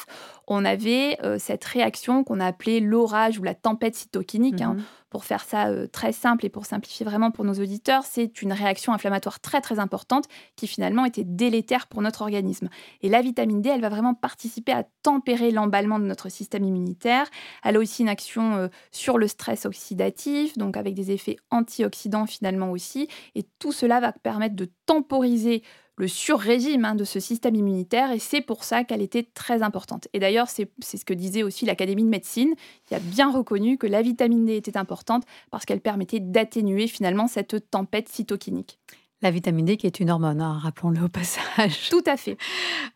on 0.46 0.64
avait 0.64 1.18
euh, 1.22 1.38
cette 1.38 1.64
réaction 1.64 2.22
qu'on 2.22 2.38
a 2.38 2.46
appelée 2.46 2.78
l'orage 2.78 3.38
ou 3.38 3.42
la 3.42 3.54
tempête 3.54 3.96
cytokinique. 3.96 4.62
Hein. 4.62 4.76
Pour 5.14 5.24
faire 5.24 5.44
ça 5.44 5.68
euh, 5.68 5.86
très 5.86 6.10
simple 6.10 6.44
et 6.44 6.48
pour 6.48 6.66
simplifier 6.66 7.06
vraiment 7.06 7.30
pour 7.30 7.44
nos 7.44 7.54
auditeurs, 7.54 8.02
c'est 8.02 8.42
une 8.42 8.52
réaction 8.52 8.92
inflammatoire 8.92 9.38
très 9.38 9.60
très 9.60 9.78
importante 9.78 10.24
qui 10.56 10.66
finalement 10.66 11.04
était 11.04 11.22
délétère 11.22 11.86
pour 11.86 12.02
notre 12.02 12.22
organisme. 12.22 12.68
Et 13.00 13.08
la 13.08 13.22
vitamine 13.22 13.62
D, 13.62 13.68
elle 13.68 13.80
va 13.80 13.90
vraiment 13.90 14.14
participer 14.14 14.72
à 14.72 14.82
tempérer 15.04 15.52
l'emballement 15.52 16.00
de 16.00 16.04
notre 16.04 16.30
système 16.30 16.64
immunitaire. 16.64 17.28
Elle 17.62 17.76
a 17.76 17.78
aussi 17.78 18.02
une 18.02 18.08
action 18.08 18.56
euh, 18.56 18.68
sur 18.90 19.16
le 19.16 19.28
stress 19.28 19.66
oxydatif, 19.66 20.58
donc 20.58 20.76
avec 20.76 20.94
des 20.94 21.12
effets 21.12 21.36
antioxydants 21.52 22.26
finalement 22.26 22.72
aussi. 22.72 23.06
Et 23.36 23.44
tout 23.60 23.70
cela 23.70 24.00
va 24.00 24.10
permettre 24.10 24.56
de 24.56 24.68
temporiser 24.84 25.62
le 25.96 26.08
sur-régime 26.08 26.84
hein, 26.84 26.94
de 26.94 27.04
ce 27.04 27.20
système 27.20 27.54
immunitaire 27.54 28.10
et 28.10 28.18
c'est 28.18 28.40
pour 28.40 28.64
ça 28.64 28.84
qu'elle 28.84 29.02
était 29.02 29.22
très 29.22 29.62
importante. 29.62 30.08
Et 30.12 30.18
d'ailleurs, 30.18 30.48
c'est 30.48 30.68
ce 30.82 31.04
que 31.04 31.14
disait 31.14 31.42
aussi 31.42 31.66
l'Académie 31.66 32.04
de 32.04 32.08
médecine, 32.08 32.54
qui 32.86 32.94
a 32.94 32.98
bien 32.98 33.30
reconnu 33.30 33.78
que 33.78 33.86
la 33.86 34.02
vitamine 34.02 34.44
D 34.44 34.56
était 34.56 34.76
importante 34.76 35.24
parce 35.50 35.64
qu'elle 35.64 35.80
permettait 35.80 36.20
d'atténuer 36.20 36.88
finalement 36.88 37.28
cette 37.28 37.70
tempête 37.70 38.08
cytokinique. 38.08 38.78
La 39.22 39.30
vitamine 39.30 39.64
D 39.64 39.76
qui 39.76 39.86
est 39.86 40.00
une 40.00 40.10
hormone, 40.10 40.40
hein, 40.40 40.58
rappelons-le 40.58 41.02
au 41.02 41.08
passage. 41.08 41.88
Tout 41.90 42.04
à 42.06 42.16
fait. 42.16 42.36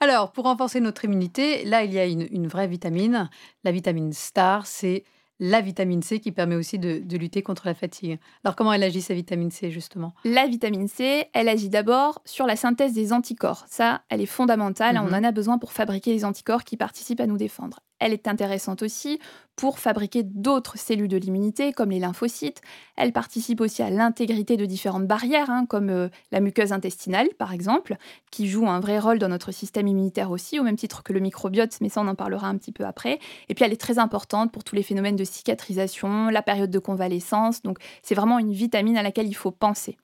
Alors, 0.01 0.33
pour 0.33 0.45
renforcer 0.45 0.81
notre 0.81 1.05
immunité, 1.05 1.65
là, 1.65 1.85
il 1.85 1.93
y 1.93 1.99
a 1.99 2.05
une, 2.05 2.27
une 2.31 2.49
vraie 2.49 2.69
vitamine. 2.69 3.31
La 3.65 3.73
vitamine 3.73 4.13
STAR, 4.13 4.67
c'est 4.67 5.05
la 5.41 5.61
vitamine 5.61 6.03
C 6.03 6.21
qui 6.21 6.33
permet 6.33 6.57
aussi 6.57 6.79
de, 6.79 7.03
lutter 7.17 7.43
contre 7.43 7.67
la 7.67 7.75
fatigue. 7.75 8.19
Alors 8.45 8.57
comment 8.57 8.73
elle 8.73 8.83
agit, 8.83 9.01
cette 9.01 9.17
vitamine 9.17 9.51
C, 9.51 9.71
justement? 9.71 10.15
La 10.25 10.47
vitamine 10.47 10.89
C, 10.89 11.27
elle 11.33 11.49
agit 11.49 11.69
d'abord 11.69 12.23
sur 12.25 12.47
la 12.47 12.57
synthèse 12.57 12.93
des 12.93 13.13
anticorps. 13.13 13.65
Ça, 13.69 14.03
elle 14.09 14.21
est 14.21 14.27
fondamentale. 14.27 14.99
On 14.99 15.09
mhm. 15.09 15.15
en 15.15 15.25
a 15.25 15.33
besoin 15.33 15.59
pour 15.59 15.73
fabriquer 15.73 16.13
les 16.13 16.25
anticorps 16.25 16.65
qui 16.65 16.77
participent 16.77 17.21
à 17.21 17.27
nous 17.27 17.37
défendre 17.37 17.81
elle 17.99 18.13
est 18.13 18.29
intéressante 18.29 18.83
aussi 18.83 19.19
pour 19.57 19.81
fabriquer 19.81 20.23
d'autres 20.23 20.79
cellules 20.79 21.09
de 21.09 21.17
l'immunité, 21.17 21.73
comme 21.73 21.91
les 21.91 21.99
lymphocytes. 21.99 22.61
Elle 22.97 23.13
participe 23.13 23.61
aussi 23.61 23.83
à 23.83 23.91
l'intégrité 23.91 24.57
de 24.57 24.67
différentes 24.67 25.07
barrières, 25.07 25.51
hein, 25.51 25.67
comme 25.67 25.91
euh, 25.91 26.09
la 26.31 26.39
muqueuse 26.39 26.73
intestinale, 26.73 27.29
par 27.39 27.53
exemple, 27.53 27.97
qui 28.31 28.49
joue 28.49 28.69
un 28.69 28.79
vrai 28.79 29.01
rôle 29.01 29.19
dans 29.19 29.29
notre 29.29 29.51
système 29.51 29.89
immunitaire 29.89 30.31
aussi, 30.31 30.61
au 30.61 30.63
même 30.63 30.77
titre 30.77 31.03
que 31.03 31.13
le 31.13 31.19
microbiote, 31.19 31.77
mais 31.81 31.89
ça, 31.89 32.01
on 32.01 32.07
en 32.07 32.15
parlera 32.15 32.47
un 32.47 32.57
petit 32.57 32.73
peu 32.73 32.85
après. 32.85 33.19
Et 33.49 33.55
puis, 33.55 33.65
elle 33.65 33.73
est 33.73 33.81
très 33.81 33.99
importante 33.99 34.53
pour 34.53 34.63
tous 34.63 34.77
les 34.77 34.85
phénomènes 34.85 35.17
de 35.17 35.25
cicatrisation, 35.25 36.29
la 36.29 36.43
période 36.43 36.71
de 36.71 36.79
convalescence. 36.79 37.63
Donc, 37.63 37.79
c'est 38.03 38.15
vraiment 38.15 38.39
une 38.39 38.53
vitamine 38.53 38.97
à 38.97 39.03
laquelle 39.03 39.27
il 39.27 39.35
faut 39.35 39.51
penser. 39.51 39.97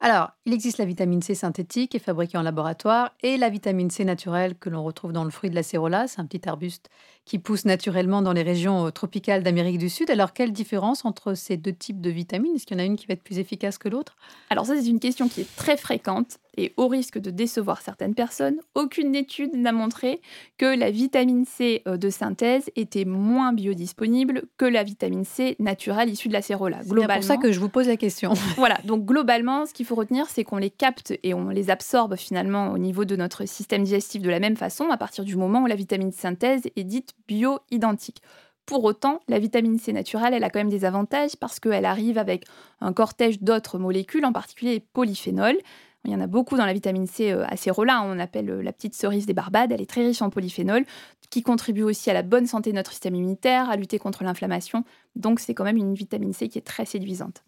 Alors, 0.00 0.30
il 0.44 0.52
existe 0.52 0.78
la 0.78 0.84
vitamine 0.84 1.22
C 1.22 1.34
synthétique 1.34 1.94
est 1.94 1.98
fabriquée 1.98 2.38
en 2.38 2.42
laboratoire 2.42 3.14
et 3.20 3.36
la 3.36 3.48
vitamine 3.50 3.90
C 3.90 4.04
naturelle 4.04 4.56
que 4.56 4.68
l'on 4.68 4.84
retrouve 4.84 5.12
dans 5.12 5.24
le 5.24 5.30
fruit 5.30 5.50
de 5.50 5.56
la 5.56 5.64
cérola, 5.64 6.06
c'est 6.06 6.20
un 6.20 6.26
petit 6.26 6.48
arbuste 6.48 6.88
qui 7.28 7.38
pousse 7.38 7.66
naturellement 7.66 8.22
dans 8.22 8.32
les 8.32 8.42
régions 8.42 8.86
euh, 8.86 8.90
tropicales 8.90 9.42
d'Amérique 9.42 9.76
du 9.76 9.90
Sud. 9.90 10.10
Alors, 10.10 10.32
quelle 10.32 10.50
différence 10.50 11.04
entre 11.04 11.34
ces 11.34 11.58
deux 11.58 11.74
types 11.74 12.00
de 12.00 12.08
vitamines? 12.08 12.56
Est-ce 12.56 12.64
qu'il 12.64 12.78
y 12.78 12.80
en 12.80 12.82
a 12.82 12.86
une 12.86 12.96
qui 12.96 13.06
va 13.06 13.12
être 13.12 13.22
plus 13.22 13.38
efficace 13.38 13.76
que 13.76 13.90
l'autre? 13.90 14.16
Alors 14.48 14.64
ça, 14.64 14.74
c'est 14.76 14.88
une 14.88 14.98
question 14.98 15.28
qui 15.28 15.42
est 15.42 15.56
très 15.56 15.76
fréquente 15.76 16.38
et 16.58 16.72
au 16.76 16.88
risque 16.88 17.18
de 17.18 17.30
décevoir 17.30 17.80
certaines 17.82 18.14
personnes, 18.14 18.56
aucune 18.74 19.14
étude 19.14 19.54
n'a 19.54 19.70
montré 19.70 20.20
que 20.56 20.66
la 20.76 20.90
vitamine 20.90 21.44
C 21.44 21.82
euh, 21.86 21.96
de 21.96 22.10
synthèse 22.10 22.68
était 22.74 23.04
moins 23.04 23.52
biodisponible 23.52 24.42
que 24.56 24.64
la 24.64 24.82
vitamine 24.82 25.24
C 25.24 25.54
naturelle 25.60 26.10
issue 26.10 26.28
de 26.28 26.32
la 26.32 26.42
cérola. 26.42 26.80
C'est 26.82 26.94
pour 26.94 27.22
ça 27.22 27.36
que 27.36 27.52
je 27.52 27.60
vous 27.60 27.68
pose 27.68 27.86
la 27.86 27.96
question. 27.96 28.32
voilà, 28.56 28.78
donc 28.84 29.04
globalement, 29.04 29.66
ce 29.66 29.72
qu'il 29.72 29.86
faut 29.86 29.94
retenir, 29.94 30.26
c'est 30.28 30.42
qu'on 30.42 30.56
les 30.56 30.70
capte 30.70 31.14
et 31.22 31.32
on 31.32 31.48
les 31.50 31.70
absorbe 31.70 32.16
finalement 32.16 32.72
au 32.72 32.78
niveau 32.78 33.04
de 33.04 33.14
notre 33.14 33.46
système 33.46 33.84
digestif 33.84 34.20
de 34.22 34.30
la 34.30 34.40
même 34.40 34.56
façon 34.56 34.90
à 34.90 34.96
partir 34.96 35.24
du 35.24 35.36
moment 35.36 35.62
où 35.62 35.66
la 35.66 35.76
vitamine 35.76 36.10
de 36.10 36.14
synthèse 36.14 36.62
est 36.74 36.84
dite 36.84 37.14
bio-identique. 37.26 38.22
Pour 38.66 38.84
autant, 38.84 39.20
la 39.28 39.38
vitamine 39.38 39.78
C 39.78 39.94
naturelle, 39.94 40.34
elle 40.34 40.44
a 40.44 40.50
quand 40.50 40.60
même 40.60 40.68
des 40.68 40.84
avantages 40.84 41.36
parce 41.36 41.58
qu'elle 41.58 41.86
arrive 41.86 42.18
avec 42.18 42.44
un 42.82 42.92
cortège 42.92 43.40
d'autres 43.40 43.78
molécules, 43.78 44.26
en 44.26 44.32
particulier 44.32 44.74
les 44.74 44.80
polyphénols. 44.80 45.56
Il 46.04 46.12
y 46.12 46.14
en 46.14 46.20
a 46.20 46.26
beaucoup 46.26 46.56
dans 46.56 46.66
la 46.66 46.72
vitamine 46.72 47.06
C 47.06 47.32
euh, 47.32 47.44
acérola, 47.48 48.02
on 48.04 48.18
appelle 48.18 48.50
euh, 48.50 48.62
la 48.62 48.72
petite 48.72 48.94
cerise 48.94 49.26
des 49.26 49.32
Barbades. 49.32 49.72
Elle 49.72 49.80
est 49.80 49.90
très 49.90 50.06
riche 50.06 50.22
en 50.22 50.30
polyphénol, 50.30 50.84
qui 51.30 51.42
contribue 51.42 51.82
aussi 51.82 52.10
à 52.10 52.12
la 52.12 52.22
bonne 52.22 52.46
santé 52.46 52.70
de 52.70 52.76
notre 52.76 52.92
système 52.92 53.14
immunitaire, 53.14 53.68
à 53.70 53.76
lutter 53.76 53.98
contre 53.98 54.22
l'inflammation. 54.22 54.84
Donc 55.16 55.40
c'est 55.40 55.54
quand 55.54 55.64
même 55.64 55.76
une 55.76 55.94
vitamine 55.94 56.32
C 56.32 56.48
qui 56.48 56.58
est 56.58 56.62
très 56.62 56.84
séduisante. 56.84 57.42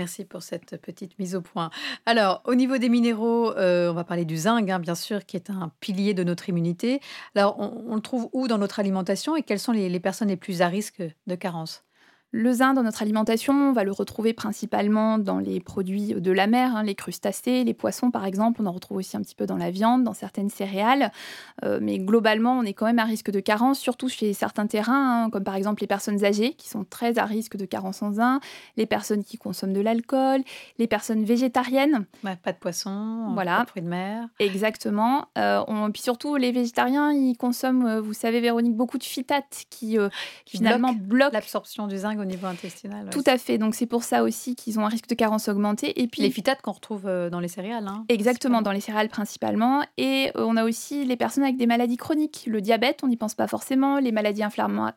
Merci 0.00 0.24
pour 0.24 0.42
cette 0.42 0.80
petite 0.80 1.18
mise 1.18 1.34
au 1.34 1.42
point. 1.42 1.68
Alors, 2.06 2.40
au 2.46 2.54
niveau 2.54 2.78
des 2.78 2.88
minéraux, 2.88 3.52
euh, 3.58 3.90
on 3.90 3.92
va 3.92 4.02
parler 4.02 4.24
du 4.24 4.34
zinc, 4.34 4.70
hein, 4.70 4.78
bien 4.78 4.94
sûr, 4.94 5.26
qui 5.26 5.36
est 5.36 5.50
un 5.50 5.70
pilier 5.80 6.14
de 6.14 6.24
notre 6.24 6.48
immunité. 6.48 7.00
Alors, 7.34 7.58
on, 7.58 7.94
le 7.94 8.00
trouve 8.00 8.30
où 8.32 8.48
dans 8.48 8.56
notre 8.56 8.80
alimentation 8.80 9.36
et 9.36 9.42
quelles 9.42 9.58
sont 9.58 9.72
les 9.72 10.00
personnes 10.00 10.28
les 10.28 10.38
plus 10.38 10.62
à 10.62 10.68
risque 10.68 11.02
de 11.26 11.34
carence? 11.34 11.84
Le 12.32 12.52
zinc 12.52 12.74
dans 12.74 12.84
notre 12.84 13.02
alimentation, 13.02 13.52
on 13.52 13.72
va 13.72 13.82
le 13.82 13.90
retrouver 13.90 14.32
principalement 14.32 15.18
dans 15.18 15.38
les 15.38 15.58
produits 15.58 16.14
de 16.14 16.30
la 16.30 16.46
mer, 16.46 16.76
hein, 16.76 16.84
les 16.84 16.94
crustacés, 16.94 17.64
les 17.64 17.74
poissons 17.74 18.12
par 18.12 18.24
exemple. 18.24 18.60
On 18.62 18.66
en 18.66 18.72
retrouve 18.72 18.98
aussi 18.98 19.16
un 19.16 19.22
petit 19.22 19.34
peu 19.34 19.46
dans 19.46 19.56
la 19.56 19.72
viande, 19.72 20.04
dans 20.04 20.14
certaines 20.14 20.48
céréales. 20.48 21.10
Euh, 21.64 21.80
mais 21.82 21.98
globalement, 21.98 22.52
on 22.52 22.62
est 22.62 22.72
quand 22.72 22.86
même 22.86 23.00
à 23.00 23.04
risque 23.04 23.32
de 23.32 23.40
carence, 23.40 23.80
surtout 23.80 24.08
chez 24.08 24.32
certains 24.32 24.68
terrains, 24.68 25.24
hein, 25.24 25.30
comme 25.30 25.42
par 25.42 25.56
exemple 25.56 25.80
les 25.80 25.88
personnes 25.88 26.24
âgées 26.24 26.52
qui 26.54 26.68
sont 26.68 26.84
très 26.84 27.18
à 27.18 27.24
risque 27.24 27.56
de 27.56 27.64
carence 27.64 28.00
en 28.02 28.12
zinc, 28.12 28.40
les 28.76 28.86
personnes 28.86 29.24
qui 29.24 29.36
consomment 29.36 29.72
de 29.72 29.80
l'alcool, 29.80 30.42
les 30.78 30.86
personnes 30.86 31.24
végétariennes. 31.24 32.06
pas 32.22 32.52
de 32.52 32.58
poisson, 32.58 33.32
voilà. 33.34 33.58
pas 33.58 33.64
de 33.64 33.70
fruits 33.70 33.82
de 33.82 33.88
mer. 33.88 34.28
Exactement. 34.38 35.26
Euh, 35.36 35.64
puis 35.92 36.02
surtout, 36.02 36.36
les 36.36 36.52
végétariens, 36.52 37.12
ils 37.12 37.36
consomment, 37.36 37.86
euh, 37.86 38.00
vous 38.00 38.14
savez, 38.14 38.40
Véronique, 38.40 38.76
beaucoup 38.76 38.98
de 38.98 39.04
phytates 39.04 39.64
qui, 39.68 39.98
finalement 40.46 40.92
bloquent 40.92 41.32
l'absorption 41.32 41.88
du 41.88 41.98
zinc 41.98 42.19
au 42.20 42.24
niveau 42.24 42.46
intestinal. 42.46 43.08
Tout 43.10 43.24
à 43.26 43.38
fait. 43.38 43.58
Donc 43.58 43.74
c'est 43.74 43.86
pour 43.86 44.04
ça 44.04 44.22
aussi 44.22 44.54
qu'ils 44.54 44.78
ont 44.78 44.84
un 44.84 44.88
risque 44.88 45.08
de 45.08 45.14
carence 45.14 45.48
augmenté. 45.48 46.00
Et 46.00 46.06
puis 46.06 46.22
les 46.22 46.30
phytates 46.30 46.62
qu'on 46.62 46.72
retrouve 46.72 47.06
euh, 47.06 47.30
dans 47.30 47.40
les 47.40 47.48
céréales. 47.48 47.86
Hein, 47.86 48.04
exactement, 48.08 48.62
dans 48.62 48.72
les 48.72 48.80
céréales 48.80 49.08
principalement. 49.08 49.82
Et 49.96 50.30
euh, 50.36 50.44
on 50.46 50.56
a 50.56 50.64
aussi 50.64 51.04
les 51.04 51.16
personnes 51.16 51.44
avec 51.44 51.56
des 51.56 51.66
maladies 51.66 51.96
chroniques. 51.96 52.44
Le 52.46 52.60
diabète, 52.60 53.00
on 53.02 53.08
n'y 53.08 53.16
pense 53.16 53.34
pas 53.34 53.46
forcément. 53.46 53.98
Les 53.98 54.12
maladies 54.12 54.42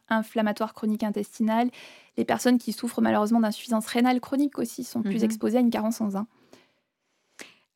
inflammatoires 0.10 0.74
chroniques 0.74 1.04
intestinales. 1.04 1.70
Les 2.18 2.26
personnes 2.26 2.60
qui 2.60 2.74
souffrent 2.74 3.02
malheureusement 3.02 3.40
d'insuffisance 3.40 3.88
rénale 3.88 4.20
chronique 4.20 4.60
aussi 4.60 4.84
sont 4.84 5.02
plus 5.02 5.20
mhm. 5.20 5.26
exposées 5.26 5.58
à 5.58 5.62
une 5.62 5.72
carence 5.72 6.00
en 6.02 6.12
zinc. 6.12 6.28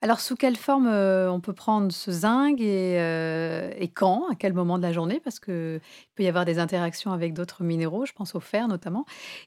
Alors, 0.02 0.20
sous 0.20 0.36
quelle 0.36 0.56
forme 0.56 0.88
euh, 0.88 1.32
on 1.32 1.40
peut 1.40 1.54
prendre 1.54 1.92
ce 1.92 2.12
zinc 2.12 2.62
euh, 2.62 3.72
et, 3.78 3.88
quand, 3.88 4.28
à 4.30 4.36
quel 4.36 4.54
moment 4.54 4.78
de 4.78 4.84
la 4.84 4.94
journée? 4.94 5.20
Parce 5.20 5.40
qu'il 5.40 5.82
peut 6.16 6.24
y 6.24 6.28
avoir 6.28 6.46
des 6.46 6.60
interactions 6.60 7.12
avec 7.12 7.34
d'autres 7.34 7.64
minéraux, 7.64 8.06
je 8.06 8.14
pense 8.14 8.36
au 8.36 8.40
fer 8.40 8.68
notamment, 8.68 9.06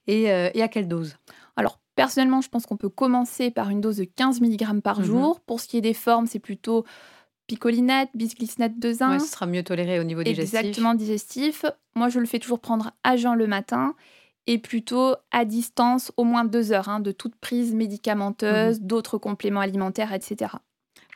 et, 0.08 0.32
euh, 0.32 0.50
à 0.60 0.68
quelle 0.68 0.88
dose? 0.88 1.16
Alors, 1.54 1.78
personnellement, 1.94 2.40
je 2.40 2.48
pense 2.48 2.66
qu'on 2.66 2.76
peut 2.76 2.88
commencer 2.88 3.52
par 3.52 3.70
une 3.70 3.80
dose 3.80 3.98
de 3.98 4.04
15 4.04 4.40
mg 4.40 4.80
par 4.80 5.00
mmh 5.00 5.04
jour. 5.04 5.40
Pour 5.40 5.60
ce 5.60 5.68
qui 5.68 5.76
est 5.76 5.82
des 5.82 5.94
formes, 5.94 6.26
c'est 6.26 6.40
plutôt 6.40 6.84
picolinate, 7.46 8.10
bisglycinate 8.14 8.76
de 8.78 8.92
zinc. 8.92 9.10
Ouais, 9.12 9.18
ce 9.20 9.32
sera 9.32 9.46
mieux 9.46 9.62
toléré 9.62 10.00
au 10.00 10.04
niveau 10.04 10.24
digestif. 10.24 10.58
Exactement, 10.58 10.94
digestif. 10.94 11.64
Moi, 11.94 12.08
je 12.08 12.18
le 12.18 12.26
fais 12.26 12.40
toujours 12.40 12.60
prendre 12.60 12.90
à 13.04 13.16
jeun 13.16 13.34
le 13.34 13.46
matin 13.46 13.94
et 14.46 14.58
plutôt 14.58 15.14
à 15.30 15.44
distance 15.44 16.12
au 16.16 16.24
moins 16.24 16.44
deux 16.44 16.72
heures 16.72 16.88
hein, 16.88 17.00
de 17.00 17.12
toute 17.12 17.36
prise 17.36 17.74
médicamenteuse, 17.74 18.80
mmh 18.80 18.86
d'autres 18.86 19.18
compléments 19.18 19.60
alimentaires, 19.60 20.12
etc. 20.12 20.54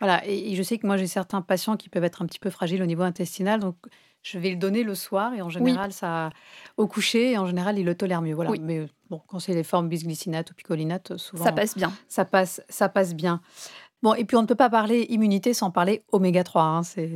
Voilà, 0.01 0.27
et, 0.27 0.55
je 0.55 0.63
sais 0.63 0.79
que 0.79 0.87
moi 0.87 0.97
j'ai 0.97 1.07
certains 1.07 1.41
patients 1.41 1.77
qui 1.77 1.89
peuvent 1.89 2.05
être 2.05 2.23
un 2.23 2.27
petit 2.27 2.39
peu 2.39 2.51
fragiles 2.51 2.83
au 2.83 2.87
niveau 2.87 3.03
intestinal, 3.03 3.61
donc 3.61 3.77
je 4.23 4.39
vais 4.39 4.51
le 4.51 4.57
donner 4.57 4.83
le 4.83 4.95
soir 4.95 5.35
et 5.35 5.43
en 5.43 5.51
général 5.51 5.93
ça 5.93 6.31
au 6.77 6.87
coucher 6.87 7.33
et 7.33 7.39
en 7.39 7.47
général 7.47 7.79
ils 7.79 7.85
le 7.85 7.95
tolèrent 7.95 8.23
mieux. 8.23 8.35
Voilà. 8.35 8.53
Mais 8.61 8.87
bon, 9.11 9.21
quand 9.29 9.39
c'est 9.39 9.55
les 9.55 9.63
formes 9.63 9.89
bisglycinate 9.89 10.51
ou 10.51 10.55
picolinate, 10.55 11.17
souvent 11.17 11.45
ça 11.45 11.53
passe 11.53 11.77
bien. 11.77 11.93
Ça 12.09 12.25
passe, 12.25 12.63
ça 12.69 12.89
passe 12.89 13.15
bien. 13.15 13.41
Bon, 14.05 14.13
et 14.13 14.27
puis 14.27 14.37
on 14.37 14.43
ne 14.43 14.47
peut 14.47 14.55
pas 14.55 14.69
parler 14.69 15.07
immunité 15.09 15.55
sans 15.55 15.71
parler 15.71 16.03
oméga 16.13 16.45
3. 16.45 16.63
Hein. 16.63 16.83
C'est 16.83 17.09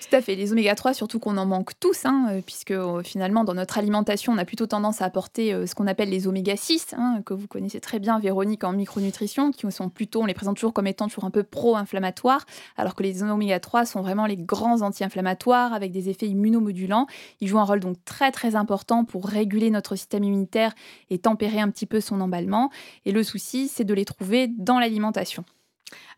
tout 0.00 0.16
à 0.16 0.22
fait. 0.22 0.34
Les 0.36 0.52
oméga 0.52 0.74
3, 0.74 0.94
surtout 0.94 1.18
qu'on 1.18 1.36
en 1.36 1.44
manque 1.44 1.78
tous, 1.78 2.06
hein, 2.06 2.28
euh, 2.30 2.40
puisque 2.40 2.70
euh, 2.70 3.02
finalement, 3.02 3.44
dans 3.44 3.52
notre 3.52 3.76
alimentation, 3.76 4.32
on 4.32 4.38
a 4.38 4.46
plutôt 4.46 4.66
tendance 4.66 5.02
à 5.02 5.04
apporter 5.04 5.52
euh, 5.52 5.66
ce 5.66 5.74
qu'on 5.74 5.86
appelle 5.86 6.08
les 6.08 6.26
oméga 6.26 6.56
6, 6.56 6.94
hein, 6.96 7.20
que 7.26 7.34
vous 7.34 7.46
connaissez 7.46 7.78
très 7.78 7.98
bien, 7.98 8.18
Véronique, 8.20 8.64
en 8.64 8.72
micronutrition, 8.72 9.50
qui 9.50 9.70
sont 9.70 9.90
plutôt, 9.90 10.22
on 10.22 10.24
les 10.24 10.32
présente 10.32 10.56
toujours 10.56 10.72
comme 10.72 10.86
étant 10.86 11.08
toujours 11.08 11.24
un 11.24 11.30
peu 11.30 11.42
pro-inflammatoires, 11.42 12.46
alors 12.78 12.94
que 12.94 13.02
les 13.02 13.22
oméga 13.22 13.60
3 13.60 13.84
sont 13.84 14.00
vraiment 14.00 14.24
les 14.24 14.38
grands 14.38 14.80
anti-inflammatoires 14.80 15.74
avec 15.74 15.92
des 15.92 16.08
effets 16.08 16.28
immunomodulants. 16.28 17.06
Ils 17.42 17.48
jouent 17.48 17.60
un 17.60 17.64
rôle 17.64 17.80
donc 17.80 18.02
très 18.06 18.32
très 18.32 18.56
important 18.56 19.04
pour 19.04 19.26
réguler 19.26 19.70
notre 19.70 19.94
système 19.94 20.24
immunitaire 20.24 20.74
et 21.10 21.18
tempérer 21.18 21.60
un 21.60 21.68
petit 21.68 21.84
peu 21.84 22.00
son 22.00 22.22
emballement. 22.22 22.70
Et 23.04 23.12
le 23.12 23.22
souci, 23.22 23.68
c'est 23.68 23.84
de 23.84 23.92
les 23.92 24.06
trouver 24.06 24.48
dans 24.48 24.78
l'alimentation. 24.78 25.44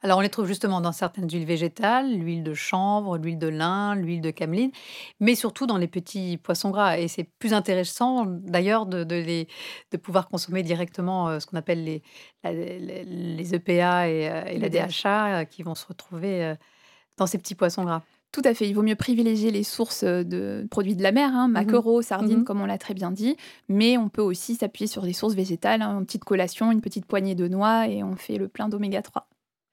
Alors, 0.03 0.19
on 0.19 0.21
les 0.21 0.29
trouve 0.29 0.47
justement 0.47 0.81
dans 0.81 0.93
certaines 0.93 1.29
huiles 1.29 1.47
végétales, 1.47 2.13
l'huile 2.13 2.43
de 2.43 2.55
chanvre, 2.55 3.19
l'huile 3.19 3.39
de 3.39 3.49
lin, 3.49 3.95
l'huile 3.95 4.21
de 4.21 4.31
cameline, 4.31 4.71
mais 5.21 5.35
surtout 5.35 5.67
dans 5.67 5.79
les 5.79 5.89
petits 5.89 6.37
poissons 6.37 6.71
gras. 6.71 6.99
Et 6.99 7.09
c'est 7.09 7.25
plus 7.25 7.53
intéressant 7.55 8.27
d'ailleurs 8.27 8.87
de, 8.87 9.05
de, 9.05 9.97
pouvoir 9.97 10.29
consommer 10.29 10.63
directement 10.63 11.29
euh, 11.29 11.41
ce 11.41 11.47
qu'on 11.47 11.57
appelle 11.57 11.83
les, 11.85 12.03
les, 12.45 13.55
EPA 13.55 14.09
et, 14.09 14.29
euh, 14.31 14.59
la 14.59 14.69
DHA 14.69 15.41
euh, 15.41 15.45
qui 15.45 15.63
vont 15.63 15.75
se 15.75 15.87
retrouver 15.87 16.55
dans 17.17 17.27
ces 17.27 17.39
petits 17.39 17.55
poissons 17.55 17.85
gras. 17.85 18.03
Tout 18.33 18.43
à 18.45 18.53
fait. 18.53 18.69
Il 18.69 18.75
vaut 18.75 18.83
mieux 18.83 18.97
privilégier 18.97 19.51
les 19.51 19.63
sources 19.63 20.05
de 20.05 20.67
produits 20.71 20.95
de 20.95 21.03
la 21.03 21.11
mer, 21.11 21.31
hein, 21.33 21.49
mmh 21.49 21.53
maquereaux, 21.53 22.03
sardines, 22.03 22.41
mmh 22.41 22.45
comme 22.45 22.61
on 22.61 22.67
l'a 22.67 22.77
très 22.77 22.93
bien 22.93 23.11
dit. 23.11 23.37
Mais 23.69 23.97
on 23.97 24.11
peut 24.11 24.21
aussi 24.21 24.57
s'appuyer 24.57 24.87
sur 24.87 25.03
des 25.03 25.15
sources 25.15 25.35
végétales, 25.35 25.81
hein, 25.81 25.99
une 25.99 26.05
petite 26.05 26.25
collation, 26.25 26.71
une 26.71 26.83
petite 26.83 27.07
poignée 27.07 27.35
de 27.35 27.49
noix, 27.49 27.89
et 27.89 28.03
on 28.03 28.15
fait 28.15 28.37
le 28.37 28.49
plein 28.49 28.69
d'oméga 28.69 29.01
3. 29.01 29.27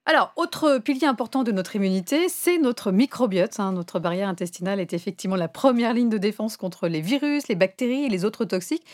Alors, 0.05 0.33
autre 0.35 0.79
pilier 0.79 1.07
important 1.07 1.43
de 1.43 1.53
notre 1.53 1.77
immunité, 1.77 2.27
c'est 2.27 2.57
notre 2.57 2.91
microbiote. 2.91 3.57
Hein. 3.61 3.71
Notre 3.71 3.99
barrière 3.99 4.27
intestinale 4.27 4.81
est 4.81 4.91
effectivement 4.91 5.37
la 5.37 5.47
première 5.47 5.93
ligne 5.93 6.09
de 6.09 6.17
défense 6.17 6.57
contre 6.57 6.89
les 6.89 6.99
virus, 6.99 7.47
les 7.47 7.55
bactéries 7.55 8.03
et 8.03 8.09
les 8.09 8.25
autres 8.25 8.43
toxiques. 8.43 8.85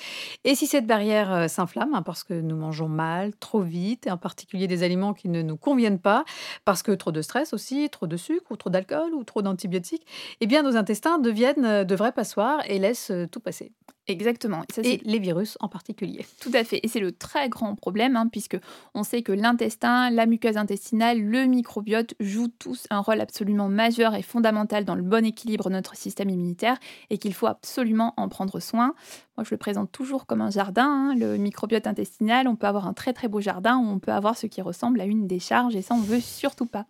Et 0.43 0.53
si 0.53 0.67
cette 0.67 0.85
barrière 0.85 1.33
euh, 1.33 1.47
s'inflamme, 1.47 1.95
hein, 1.95 2.03
parce 2.03 2.23
que 2.23 2.35
nous 2.35 2.55
mangeons 2.55 2.89
mal, 2.89 3.35
trop 3.37 3.61
vite, 3.61 4.05
et 4.05 4.11
en 4.11 4.17
particulier 4.17 4.67
des 4.67 4.83
aliments 4.83 5.15
qui 5.15 5.29
ne 5.29 5.41
nous 5.41 5.57
conviennent 5.57 5.97
pas, 5.97 6.25
parce 6.63 6.83
que 6.83 6.91
trop 6.91 7.11
de 7.11 7.23
stress 7.23 7.53
aussi, 7.53 7.89
trop 7.89 8.05
de 8.05 8.15
sucre 8.15 8.51
ou 8.51 8.55
trop 8.55 8.69
d'alcool 8.69 9.15
ou 9.15 9.23
trop 9.23 9.41
d'antibiotiques, 9.41 10.05
eh 10.41 10.45
bien 10.45 10.61
nos 10.61 10.77
intestins 10.77 11.17
deviennent 11.17 11.65
euh, 11.65 11.83
de 11.85 11.95
vrais 11.95 12.11
passoires 12.11 12.61
et 12.67 12.77
laissent 12.77 13.09
euh, 13.09 13.25
tout 13.25 13.39
passer. 13.39 13.71
Exactement. 14.09 14.63
Et, 14.83 14.99
les 15.03 15.19
virus 15.19 15.55
en 15.59 15.67
particulier. 15.67 16.25
Tout 16.41 16.51
à 16.55 16.63
fait. 16.63 16.79
Et 16.81 16.87
c'est 16.87 16.99
le 16.99 17.11
très 17.11 17.47
grand 17.47 17.75
problème, 17.75 18.15
hein, 18.15 18.27
puisque 18.27 18.57
on 18.95 19.03
sait 19.03 19.21
que 19.21 19.31
l'intestin, 19.31 20.09
la 20.09 20.25
muqueuse 20.25 20.57
intestinale, 20.57 21.21
le 21.21 21.45
microbiote 21.45 22.15
jouent 22.19 22.47
tous 22.47 22.87
un 22.89 23.01
rôle 23.01 23.21
absolument 23.21 23.69
majeur 23.69 24.15
et 24.15 24.23
fondamental 24.23 24.83
dans 24.83 24.95
le 24.95 25.03
bon 25.03 25.23
équilibre 25.23 25.69
de 25.69 25.75
notre 25.75 25.95
système 25.95 26.29
immunitaire 26.29 26.77
et 27.11 27.19
qu'il 27.19 27.35
faut 27.35 27.45
absolument 27.45 28.15
en 28.17 28.29
prendre 28.29 28.59
soin. 28.59 28.95
Moi, 29.37 29.43
je 29.43 29.51
le 29.51 29.57
présente 29.57 29.91
toujours 29.91 30.25
comme 30.25 30.41
un 30.41 30.49
jardin, 30.49 31.11
hein, 31.11 31.15
le 31.15 31.37
microbiote 31.37 31.85
intestinal. 31.85 32.47
On 32.47 32.55
peut 32.55 32.67
avoir 32.67 32.87
un 32.87 32.93
très 32.93 33.13
très 33.13 33.27
beau 33.27 33.41
jardin 33.41 33.77
où 33.77 33.87
on 33.87 33.99
peut 33.99 34.11
avoir 34.11 34.35
ce 34.35 34.47
qui 34.47 34.61
ressemble 34.63 34.99
à 35.01 35.05
une 35.05 35.27
décharge 35.27 35.75
et 35.75 35.83
ça, 35.83 35.93
on 35.93 36.01
veut 36.01 36.19
surtout 36.19 36.65
pas. 36.65 36.87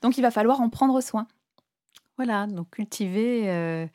Donc, 0.00 0.16
il 0.16 0.22
va 0.22 0.30
falloir 0.30 0.62
en 0.62 0.70
prendre 0.70 0.98
soin. 1.02 1.26
Voilà, 2.16 2.46
donc 2.46 2.70
cultiver. 2.70 3.50
Euh, 3.50 3.86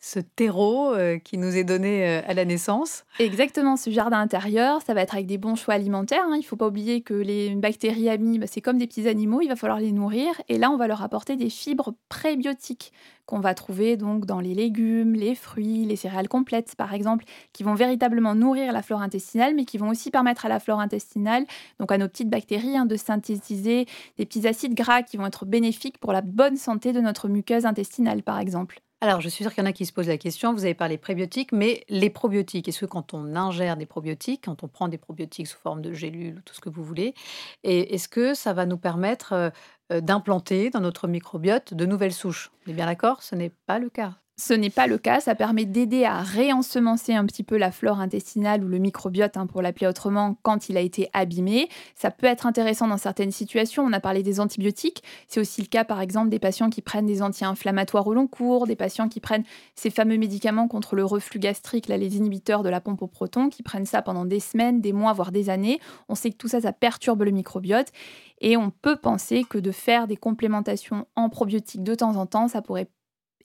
ce 0.00 0.20
terreau 0.20 0.94
euh, 0.94 1.18
qui 1.18 1.38
nous 1.38 1.56
est 1.56 1.64
donné 1.64 2.06
euh, 2.06 2.22
à 2.26 2.34
la 2.34 2.44
naissance. 2.44 3.04
Exactement, 3.18 3.76
ce 3.76 3.90
jardin 3.90 4.20
intérieur, 4.20 4.80
ça 4.82 4.94
va 4.94 5.02
être 5.02 5.14
avec 5.14 5.26
des 5.26 5.38
bons 5.38 5.56
choix 5.56 5.74
alimentaires. 5.74 6.24
Hein. 6.24 6.36
Il 6.36 6.40
ne 6.40 6.44
faut 6.44 6.56
pas 6.56 6.68
oublier 6.68 7.00
que 7.00 7.14
les 7.14 7.54
bactéries 7.56 8.08
amies, 8.08 8.38
bah, 8.38 8.46
c'est 8.48 8.60
comme 8.60 8.78
des 8.78 8.86
petits 8.86 9.08
animaux, 9.08 9.40
il 9.40 9.48
va 9.48 9.56
falloir 9.56 9.80
les 9.80 9.90
nourrir. 9.90 10.40
Et 10.48 10.56
là, 10.56 10.70
on 10.70 10.76
va 10.76 10.86
leur 10.86 11.02
apporter 11.02 11.36
des 11.36 11.50
fibres 11.50 11.94
prébiotiques 12.08 12.92
qu'on 13.26 13.40
va 13.40 13.54
trouver 13.54 13.96
donc 13.96 14.24
dans 14.24 14.40
les 14.40 14.54
légumes, 14.54 15.12
les 15.12 15.34
fruits, 15.34 15.84
les 15.84 15.96
céréales 15.96 16.28
complètes, 16.28 16.74
par 16.76 16.94
exemple, 16.94 17.24
qui 17.52 17.62
vont 17.62 17.74
véritablement 17.74 18.34
nourrir 18.34 18.72
la 18.72 18.82
flore 18.82 19.02
intestinale, 19.02 19.54
mais 19.54 19.66
qui 19.66 19.78
vont 19.78 19.90
aussi 19.90 20.10
permettre 20.10 20.46
à 20.46 20.48
la 20.48 20.60
flore 20.60 20.80
intestinale, 20.80 21.44
donc 21.78 21.92
à 21.92 21.98
nos 21.98 22.08
petites 22.08 22.30
bactéries, 22.30 22.76
hein, 22.76 22.86
de 22.86 22.96
synthétiser 22.96 23.86
des 24.16 24.24
petits 24.24 24.46
acides 24.46 24.74
gras 24.74 25.02
qui 25.02 25.18
vont 25.18 25.26
être 25.26 25.44
bénéfiques 25.44 25.98
pour 25.98 26.12
la 26.12 26.22
bonne 26.22 26.56
santé 26.56 26.92
de 26.94 27.00
notre 27.00 27.28
muqueuse 27.28 27.66
intestinale, 27.66 28.22
par 28.22 28.38
exemple. 28.38 28.80
Alors, 29.00 29.20
je 29.20 29.28
suis 29.28 29.44
sûre 29.44 29.54
qu'il 29.54 29.62
y 29.62 29.66
en 29.66 29.70
a 29.70 29.72
qui 29.72 29.86
se 29.86 29.92
posent 29.92 30.08
la 30.08 30.18
question. 30.18 30.52
Vous 30.52 30.64
avez 30.64 30.74
parlé 30.74 30.98
prébiotiques, 30.98 31.52
mais 31.52 31.84
les 31.88 32.10
probiotiques, 32.10 32.66
est-ce 32.66 32.80
que 32.80 32.86
quand 32.86 33.14
on 33.14 33.36
ingère 33.36 33.76
des 33.76 33.86
probiotiques, 33.86 34.46
quand 34.46 34.64
on 34.64 34.68
prend 34.68 34.88
des 34.88 34.98
probiotiques 34.98 35.46
sous 35.46 35.58
forme 35.58 35.82
de 35.82 35.92
gélules 35.92 36.38
ou 36.38 36.40
tout 36.40 36.52
ce 36.54 36.60
que 36.60 36.68
vous 36.68 36.82
voulez, 36.82 37.14
est-ce 37.62 38.08
que 38.08 38.34
ça 38.34 38.52
va 38.52 38.66
nous 38.66 38.76
permettre 38.78 39.32
euh, 39.34 39.50
euh, 39.92 40.00
d'implanter 40.00 40.70
dans 40.70 40.80
notre 40.80 41.06
microbiote 41.06 41.74
de 41.74 41.86
nouvelles 41.86 42.12
souches? 42.12 42.50
On 42.66 42.72
est 42.72 42.74
bien 42.74 42.86
d'accord? 42.86 43.22
Ce 43.22 43.36
n'est 43.36 43.52
pas 43.66 43.78
le 43.78 43.88
cas. 43.88 44.18
Ce 44.40 44.54
n'est 44.54 44.70
pas 44.70 44.86
le 44.86 44.98
cas, 44.98 45.18
ça 45.18 45.34
permet 45.34 45.64
d'aider 45.64 46.04
à 46.04 46.22
réensemencer 46.22 47.12
un 47.12 47.26
petit 47.26 47.42
peu 47.42 47.56
la 47.56 47.72
flore 47.72 47.98
intestinale 47.98 48.62
ou 48.62 48.68
le 48.68 48.78
microbiote, 48.78 49.36
hein, 49.36 49.48
pour 49.48 49.62
l'appeler 49.62 49.88
autrement, 49.88 50.38
quand 50.42 50.68
il 50.68 50.76
a 50.76 50.80
été 50.80 51.10
abîmé. 51.12 51.68
Ça 51.96 52.12
peut 52.12 52.28
être 52.28 52.46
intéressant 52.46 52.86
dans 52.86 52.98
certaines 52.98 53.32
situations, 53.32 53.82
on 53.82 53.92
a 53.92 53.98
parlé 53.98 54.22
des 54.22 54.38
antibiotiques, 54.38 55.02
c'est 55.26 55.40
aussi 55.40 55.60
le 55.60 55.66
cas 55.66 55.82
par 55.82 56.00
exemple 56.00 56.28
des 56.28 56.38
patients 56.38 56.70
qui 56.70 56.82
prennent 56.82 57.06
des 57.06 57.20
anti-inflammatoires 57.20 58.06
au 58.06 58.14
long 58.14 58.28
cours, 58.28 58.68
des 58.68 58.76
patients 58.76 59.08
qui 59.08 59.18
prennent 59.18 59.42
ces 59.74 59.90
fameux 59.90 60.18
médicaments 60.18 60.68
contre 60.68 60.94
le 60.94 61.04
reflux 61.04 61.40
gastrique, 61.40 61.88
là, 61.88 61.96
les 61.96 62.16
inhibiteurs 62.16 62.62
de 62.62 62.68
la 62.68 62.80
pompe 62.80 63.02
au 63.02 63.08
proton, 63.08 63.48
qui 63.48 63.64
prennent 63.64 63.86
ça 63.86 64.02
pendant 64.02 64.24
des 64.24 64.38
semaines, 64.38 64.80
des 64.80 64.92
mois, 64.92 65.14
voire 65.14 65.32
des 65.32 65.50
années. 65.50 65.80
On 66.08 66.14
sait 66.14 66.30
que 66.30 66.36
tout 66.36 66.46
ça, 66.46 66.60
ça 66.60 66.72
perturbe 66.72 67.24
le 67.24 67.32
microbiote 67.32 67.88
et 68.40 68.56
on 68.56 68.70
peut 68.70 68.96
penser 68.96 69.42
que 69.42 69.58
de 69.58 69.72
faire 69.72 70.06
des 70.06 70.16
complémentations 70.16 71.08
en 71.16 71.28
probiotiques 71.28 71.82
de 71.82 71.96
temps 71.96 72.14
en 72.14 72.26
temps, 72.26 72.46
ça 72.46 72.62
pourrait 72.62 72.88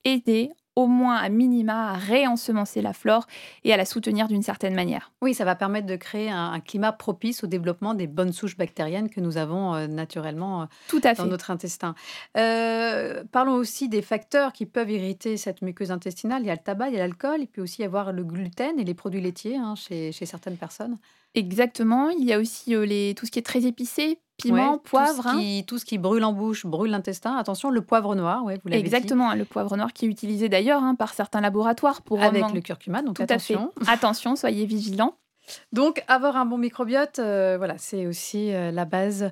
aider 0.06 0.52
au 0.76 0.88
moins 0.88 1.18
à 1.18 1.30
minima 1.30 1.92
à 1.92 1.94
réensemencer 1.94 2.82
la 2.82 2.94
flore 2.94 3.28
et 3.64 3.74
à 3.74 3.78
la 3.78 3.86
soutenir 3.86 4.28
d'une 4.28 4.42
certaine 4.42 4.74
manière. 4.74 5.12
Oui, 5.22 5.34
ça 5.34 5.46
va 5.46 5.56
permettre 5.56 5.88
de 5.88 5.96
créer 5.96 6.30
un, 6.30 6.60
climat 6.60 6.92
propice 6.92 7.44
au 7.44 7.48
développement 7.48 7.94
des 7.94 8.08
bonnes 8.08 8.34
souches 8.34 8.58
bactériennes 8.58 9.10
que 9.10 9.20
nous 9.20 9.38
avons 9.38 9.76
euh, 9.76 9.88
naturellement 9.88 10.64
euh, 10.64 10.66
Tout 10.88 11.02
à 11.04 11.14
dans 11.14 11.26
notre 11.26 11.52
intestin. 11.52 11.96
Euh, 12.38 13.24
parlons 13.32 13.54
aussi 13.54 13.90
des 13.90 14.02
facteurs 14.02 14.54
qui 14.54 14.66
peuvent 14.66 14.90
irriter 14.90 15.38
cette 15.38 15.62
muqueuse 15.62 15.92
intestinale. 15.92 16.42
Il 16.44 16.48
y 16.48 16.52
a 16.52 16.56
le 16.56 16.60
tabac, 16.60 16.90
il 16.90 16.94
y 16.94 16.98
a 16.98 17.00
l'alcool, 17.00 17.42
il 17.42 17.48
peut 17.48 17.62
aussi 17.62 17.82
y 17.82 17.86
avoir 17.86 18.12
le 18.12 18.24
gluten 18.24 18.80
et 18.80 18.84
les 18.84 18.94
produits 18.94 19.22
laitiers 19.22 19.58
hein, 19.58 19.76
chez, 19.76 20.12
chez 20.12 20.26
certaines 20.26 20.58
personnes. 20.58 20.98
Exactement. 21.36 22.10
Il 22.10 22.26
y 22.26 22.34
a 22.34 22.40
aussi 22.40 22.76
les, 22.76 23.16
tout 23.16 23.26
ce 23.26 23.32
qui 23.32 23.40
est 23.40 23.44
très 23.44 23.66
épicé, 23.66 24.20
piment, 24.38 24.78
poivre. 24.78 25.28
Hein. 25.28 25.62
Tout 25.68 25.78
ce, 25.78 25.86
qui, 25.86 25.98
brûle 25.98 26.24
en 26.24 26.34
bouche 26.34 26.66
brûle 26.66 26.92
l'intestin. 26.92 27.36
Attention, 27.36 27.70
le 27.70 27.82
poivre 27.82 28.16
noir, 28.16 28.44
ouais, 28.44 28.60
vous 28.64 28.70
l'avez 28.70 28.80
Exactement, 28.80 29.34
le 29.34 29.46
poivre 29.46 29.76
noir 29.78 29.94
qui 29.94 30.06
est 30.06 30.10
utilisé 30.10 30.50
d'ailleurs 30.50 30.84
hein, 30.84 30.96
par 30.96 31.14
certains 31.14 31.42
laboratoires 31.42 32.02
pour 32.02 32.22
avec 32.22 32.44
le 32.54 32.62
curcuma. 32.62 33.02
Donc 33.02 33.16
Tout 33.16 33.24
attention. 33.24 33.72
À 33.82 33.86
fait. 33.86 33.92
attention, 33.94 34.36
soyez 34.36 34.66
vigilants. 34.66 35.16
Donc, 35.72 36.04
avoir 36.08 36.38
un 36.38 36.46
bon 36.46 36.58
microbiote, 36.58 37.20
euh, 37.20 37.56
voilà, 37.58 37.78
c'est 37.78 38.08
aussi 38.08 38.54
euh, 38.54 38.72
la 38.72 38.86
base 38.86 39.30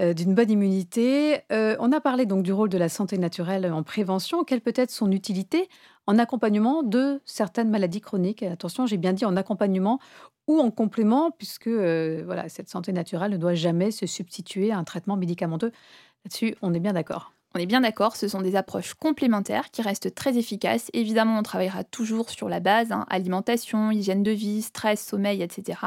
euh, 0.00 0.12
d'une 0.12 0.34
bonne 0.34 0.50
immunité. 0.50 1.40
on 1.50 1.92
a 1.92 2.00
parlé 2.00 2.26
donc 2.26 2.42
du 2.42 2.52
rôle 2.52 2.68
de 2.68 2.78
la 2.78 2.88
santé 2.88 3.18
naturelle 3.18 3.70
en 3.72 3.82
prévention. 3.82 4.44
Quelle 4.44 4.60
peut 4.60 4.72
être 4.76 4.90
son 4.90 5.10
utilité 5.10 5.68
en 6.08 6.18
accompagnement 6.18 6.82
de 6.82 7.20
certaines 7.26 7.68
maladies 7.68 8.00
chroniques 8.00 8.42
Attention, 8.42 8.86
j'ai 8.86 8.96
bien 8.96 9.12
dit 9.12 9.26
en 9.26 9.36
accompagnement 9.36 10.00
ou 10.46 10.58
en 10.58 10.70
complément, 10.70 11.30
puisque 11.30 11.66
euh, 11.66 12.22
voilà, 12.24 12.48
cette 12.48 12.70
santé 12.70 12.92
naturelle 12.92 13.32
ne 13.32 13.36
doit 13.36 13.52
jamais 13.52 13.90
se 13.90 14.06
substituer 14.06 14.72
à 14.72 14.78
un 14.78 14.84
traitement 14.84 15.18
médicamenteux. 15.18 15.70
Là-dessus, 16.24 16.56
on 16.62 16.72
est 16.72 16.80
bien 16.80 16.94
d'accord. 16.94 17.32
On 17.58 17.60
est 17.60 17.66
bien 17.66 17.80
d'accord, 17.80 18.14
ce 18.14 18.28
sont 18.28 18.40
des 18.40 18.54
approches 18.54 18.94
complémentaires 18.94 19.72
qui 19.72 19.82
restent 19.82 20.14
très 20.14 20.38
efficaces. 20.38 20.90
Évidemment, 20.92 21.40
on 21.40 21.42
travaillera 21.42 21.82
toujours 21.82 22.30
sur 22.30 22.48
la 22.48 22.60
base, 22.60 22.92
hein, 22.92 23.04
alimentation, 23.10 23.90
hygiène 23.90 24.22
de 24.22 24.30
vie, 24.30 24.62
stress, 24.62 25.04
sommeil, 25.04 25.42
etc. 25.42 25.80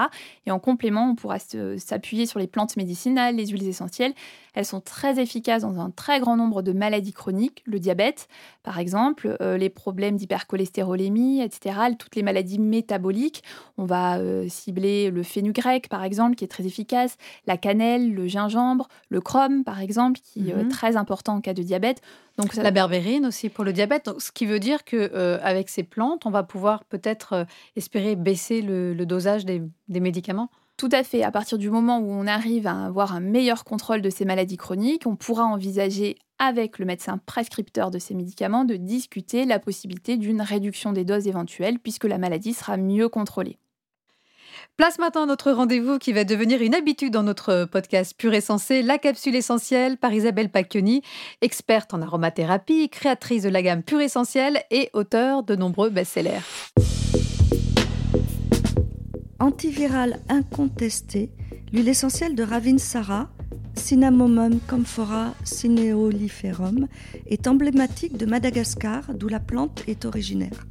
Et 0.46 0.52
en 0.52 0.60
complément, 0.60 1.12
on 1.12 1.16
pourra 1.16 1.38
s'appuyer 1.40 2.26
sur 2.26 2.40
les 2.40 2.48
plantes 2.48 2.76
médicinales, 2.76 3.38
les 3.38 3.48
huiles 3.48 3.70
essentielles. 3.70 4.14
Elles 4.54 4.66
sont 4.66 4.82
très 4.82 5.18
efficaces 5.22 5.62
dans 5.62 5.80
un 5.80 5.92
très 5.92 6.20
grand 6.20 6.36
nombre 6.36 6.62
de 6.62 6.74
maladies 6.74 7.14
chroniques, 7.14 7.64
le 7.66 7.80
diabète 7.80 8.28
par 8.64 8.78
exemple, 8.78 9.38
euh, 9.42 9.58
les 9.58 9.70
problèmes 9.70 10.18
d'hypercholestérolémie, 10.18 11.42
etc., 11.42 11.76
toutes 11.98 12.16
les 12.16 12.22
maladies 12.22 12.60
métaboliques. 12.60 13.44
On 13.78 13.86
va 13.86 14.20
euh, 14.20 14.46
cibler 14.50 15.10
le 15.10 15.24
fenugrec 15.24 15.88
par 15.90 16.04
exemple, 16.04 16.36
qui 16.36 16.44
est 16.44 16.50
très 16.50 16.66
efficace, 16.66 17.18
la 17.48 17.58
cannelle, 17.58 18.14
le 18.14 18.28
gingembre, 18.28 18.88
le 19.10 19.22
chrome 19.22 19.64
par 19.64 19.80
exemple, 19.80 20.20
qui 20.22 20.50
est 20.50 20.56
mhm. 20.56 20.68
très 20.68 20.98
important 20.98 21.36
en 21.36 21.42
cas 21.42 21.54
de 21.54 21.61
diabète. 21.64 22.02
Donc 22.38 22.56
La 22.56 22.72
berbérine 22.72 23.26
aussi 23.26 23.50
pour 23.50 23.64
le 23.64 23.74
diabète. 23.74 24.10
ce 24.18 24.32
qui 24.32 24.46
veut 24.46 24.60
dire 24.60 24.84
que 24.84 25.40
avec 25.42 25.70
ces 25.70 25.84
plantes, 25.84 26.26
on 26.26 26.32
va 26.32 26.44
pouvoir 26.44 26.86
peut-être 26.86 27.46
espérer 27.76 28.16
baisser 28.16 28.62
le, 28.62 28.94
dosage 29.06 29.46
des 29.46 30.00
médicaments 30.00 30.50
tout 30.82 30.90
à 30.94 31.04
fait. 31.04 31.22
À 31.22 31.30
partir 31.30 31.60
du 31.60 31.70
moment 31.70 32.00
où 32.00 32.10
on 32.10 32.26
arrive 32.26 32.66
à 32.66 32.86
avoir 32.86 33.14
un 33.14 33.20
meilleur 33.20 33.66
contrôle 33.66 34.02
de 34.02 34.10
ces 34.10 34.26
maladies 34.26 34.58
chroniques, 34.58 35.06
on 35.06 35.16
pourra 35.16 35.44
envisager 35.44 36.18
avec 36.40 36.80
le 36.80 36.86
médecin 36.86 37.20
prescripteur 37.20 37.92
de 37.92 38.00
ces 38.00 38.16
médicaments 38.16 38.66
de 38.66 38.78
discuter 38.78 39.46
la 39.46 39.60
possibilité 39.60 40.18
d'une 40.18 40.42
réduction 40.42 40.92
des 40.92 41.06
doses 41.06 41.28
éventuelles 41.28 41.78
puisque 41.78 42.06
la 42.06 42.18
maladie 42.18 42.54
sera 42.54 42.78
mieux 42.78 43.10
contrôlée. 43.10 43.60
Place 44.78 45.00
maintenant 45.00 45.26
notre 45.26 45.52
rendez-vous 45.52 45.98
qui 45.98 46.14
va 46.14 46.24
devenir 46.24 46.62
une 46.62 46.76
habitude 46.76 47.14
dans 47.14 47.24
notre 47.24 47.66
podcast 47.66 48.16
Pur 48.18 48.34
et 48.34 48.82
la 48.82 48.98
capsule 48.98 49.36
essentielle 49.36 49.98
par 49.98 50.14
Isabelle 50.14 50.50
Pacchioni, 50.50 51.02
experte 51.42 51.94
en 51.94 52.02
aromathérapie, 52.02 52.90
créatrice 52.90 53.44
de 53.44 53.50
la 53.50 53.62
gamme 53.62 53.84
Pur 53.84 54.02
Essentiel 54.02 54.62
et 54.72 54.90
auteur 54.94 55.44
de 55.44 55.56
nombreux 55.56 55.90
best-sellers. 55.90 56.42
Antiviral 59.40 60.20
incontesté, 60.30 61.32
l'huile 61.72 61.90
essentielle 61.90 62.36
de 62.36 62.44
Ravinsara, 62.44 63.30
Cinnamomum 63.76 64.60
camphora 64.68 65.34
cineoliferum, 65.44 66.88
est 67.26 67.48
emblématique 67.48 68.18
de 68.18 68.26
Madagascar, 68.26 69.14
d'où 69.14 69.28
la 69.28 69.40
plante 69.40 69.84
est 69.88 70.06
originaire. 70.06 70.66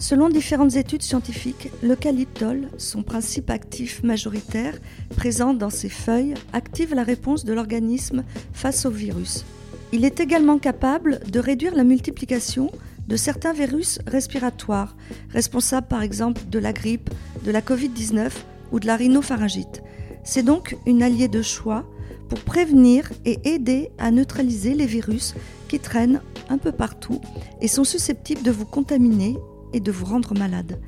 Selon 0.00 0.30
différentes 0.30 0.76
études 0.76 1.02
scientifiques, 1.02 1.70
l'eucalyptol, 1.82 2.70
son 2.78 3.02
principe 3.02 3.50
actif 3.50 4.02
majoritaire 4.02 4.78
présent 5.14 5.52
dans 5.52 5.68
ses 5.68 5.90
feuilles, 5.90 6.32
active 6.54 6.94
la 6.94 7.02
réponse 7.02 7.44
de 7.44 7.52
l'organisme 7.52 8.24
face 8.54 8.86
au 8.86 8.90
virus. 8.90 9.44
Il 9.92 10.06
est 10.06 10.18
également 10.18 10.58
capable 10.58 11.20
de 11.30 11.38
réduire 11.38 11.74
la 11.74 11.84
multiplication 11.84 12.72
de 13.08 13.16
certains 13.16 13.52
virus 13.52 13.98
respiratoires, 14.06 14.96
responsables 15.28 15.88
par 15.88 16.02
exemple 16.02 16.40
de 16.50 16.58
la 16.58 16.72
grippe, 16.72 17.10
de 17.44 17.50
la 17.50 17.60
Covid-19 17.60 18.30
ou 18.72 18.80
de 18.80 18.86
la 18.86 18.96
rhinopharyngite. 18.96 19.82
C'est 20.24 20.44
donc 20.44 20.78
une 20.86 21.02
alliée 21.02 21.28
de 21.28 21.42
choix 21.42 21.84
pour 22.30 22.40
prévenir 22.40 23.12
et 23.26 23.38
aider 23.44 23.90
à 23.98 24.10
neutraliser 24.10 24.72
les 24.72 24.86
virus 24.86 25.34
qui 25.68 25.78
traînent 25.78 26.22
un 26.48 26.56
peu 26.56 26.72
partout 26.72 27.20
et 27.60 27.68
sont 27.68 27.84
susceptibles 27.84 28.42
de 28.42 28.50
vous 28.50 28.64
contaminer 28.64 29.36
et 29.72 29.80
de 29.80 29.92
vous 29.92 30.06
rendre 30.06 30.36
malade. 30.36 30.80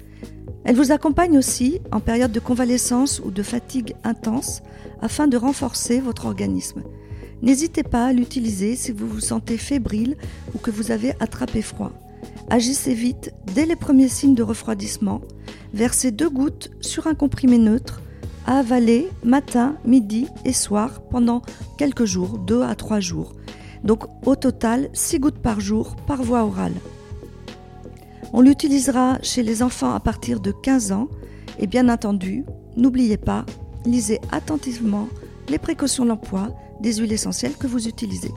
Elle 0.64 0.76
vous 0.76 0.92
accompagne 0.92 1.36
aussi 1.36 1.80
en 1.90 2.00
période 2.00 2.32
de 2.32 2.40
convalescence 2.40 3.20
ou 3.24 3.30
de 3.30 3.42
fatigue 3.42 3.94
intense 4.04 4.62
afin 5.00 5.26
de 5.26 5.36
renforcer 5.36 6.00
votre 6.00 6.26
organisme. 6.26 6.82
N'hésitez 7.42 7.82
pas 7.82 8.06
à 8.06 8.12
l'utiliser 8.12 8.76
si 8.76 8.92
vous 8.92 9.08
vous 9.08 9.20
sentez 9.20 9.56
fébrile 9.56 10.16
ou 10.54 10.58
que 10.58 10.70
vous 10.70 10.92
avez 10.92 11.14
attrapé 11.18 11.60
froid. 11.60 11.90
Agissez 12.50 12.94
vite 12.94 13.32
dès 13.54 13.66
les 13.66 13.74
premiers 13.74 14.08
signes 14.08 14.36
de 14.36 14.44
refroidissement. 14.44 15.20
Versez 15.74 16.12
deux 16.12 16.30
gouttes 16.30 16.70
sur 16.80 17.08
un 17.08 17.14
comprimé 17.14 17.58
neutre 17.58 18.00
à 18.46 18.58
avaler 18.58 19.08
matin, 19.24 19.76
midi 19.84 20.28
et 20.44 20.52
soir 20.52 21.02
pendant 21.10 21.42
quelques 21.78 22.04
jours, 22.04 22.38
deux 22.38 22.62
à 22.62 22.76
trois 22.76 23.00
jours. 23.00 23.34
Donc 23.82 24.04
au 24.26 24.36
total, 24.36 24.88
six 24.92 25.18
gouttes 25.18 25.42
par 25.42 25.58
jour 25.58 25.96
par 26.06 26.22
voie 26.22 26.44
orale. 26.44 26.74
On 28.34 28.40
l'utilisera 28.40 29.18
chez 29.22 29.42
les 29.42 29.62
enfants 29.62 29.92
à 29.92 30.00
partir 30.00 30.40
de 30.40 30.52
15 30.52 30.92
ans 30.92 31.08
et 31.58 31.66
bien 31.66 31.90
entendu, 31.90 32.44
n'oubliez 32.76 33.18
pas, 33.18 33.44
lisez 33.84 34.20
attentivement 34.30 35.08
les 35.48 35.58
précautions 35.58 36.06
d'emploi 36.06 36.48
des 36.80 36.94
huiles 36.94 37.12
essentielles 37.12 37.56
que 37.58 37.66
vous 37.66 37.88
utilisez. 37.88 38.30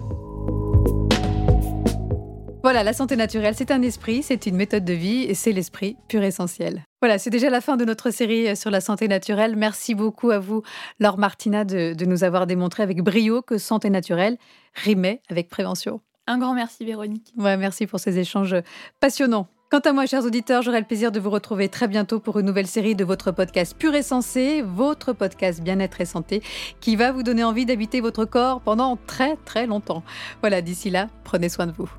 Voilà, 2.62 2.84
la 2.84 2.94
santé 2.94 3.16
naturelle, 3.16 3.54
c'est 3.56 3.72
un 3.72 3.82
esprit, 3.84 4.22
c'est 4.22 4.48
une 4.48 4.56
méthode 4.56 4.84
de 4.84 4.94
vie 4.94 5.24
et 5.24 5.34
c'est 5.34 5.54
l'esprit 5.54 5.96
pur 6.10 6.24
essentiel. 6.24 6.84
Voilà, 7.00 7.18
c'est 7.18 7.30
déjà 7.30 7.50
la 7.50 7.62
fin 7.62 7.78
de 7.78 7.86
notre 7.86 8.10
série 8.10 8.58
sur 8.58 8.72
la 8.72 8.82
santé 8.82 9.08
naturelle. 9.08 9.56
Merci 9.56 9.96
beaucoup 9.96 10.32
à 10.32 10.40
vous, 10.40 10.64
Laure 11.00 11.20
Martina, 11.20 11.64
de, 11.64 11.94
de 11.94 12.06
nous 12.06 12.24
avoir 12.26 12.48
démontré 12.48 12.84
avec 12.84 13.02
brio 13.02 13.42
que 13.42 13.58
santé 13.58 13.90
naturelle 13.90 14.38
rimait 14.74 15.22
avec 15.30 15.48
prévention. 15.48 16.02
Un 16.28 16.40
grand 16.40 16.56
merci, 16.56 16.84
Véronique. 16.84 17.32
Ouais, 17.38 17.56
merci 17.56 17.86
pour 17.86 18.00
ces 18.00 18.18
échanges 18.18 18.56
passionnants. 19.00 19.48
Quant 19.76 19.82
à 19.82 19.92
moi, 19.92 20.06
chers 20.06 20.24
auditeurs, 20.24 20.62
j'aurai 20.62 20.80
le 20.80 20.86
plaisir 20.86 21.12
de 21.12 21.20
vous 21.20 21.30
retrouver 21.30 21.68
très 21.68 21.90
bientôt 21.90 22.22
pour 22.22 22.40
une 22.40 22.46
nouvelle 22.46 22.66
série 22.66 22.96
de 22.96 23.04
votre 23.04 23.32
podcast 23.32 23.76
Pur 23.78 23.94
et 23.94 24.04
Sensé, 24.04 24.62
votre 24.62 25.12
podcast 25.12 25.62
Bien-être 25.62 26.00
et 26.00 26.06
Santé, 26.06 26.42
qui 26.80 26.96
va 26.96 27.12
vous 27.12 27.24
donner 27.24 27.44
envie 27.44 27.66
d'habiter 27.66 28.00
votre 28.00 28.24
corps 28.24 28.62
pendant 28.62 28.98
très 29.06 29.36
très 29.44 29.68
longtemps. 29.68 30.02
Voilà, 30.40 30.62
d'ici 30.62 30.90
là, 30.90 31.10
prenez 31.26 31.50
soin 31.50 31.68
de 31.68 31.74
vous. 31.74 31.90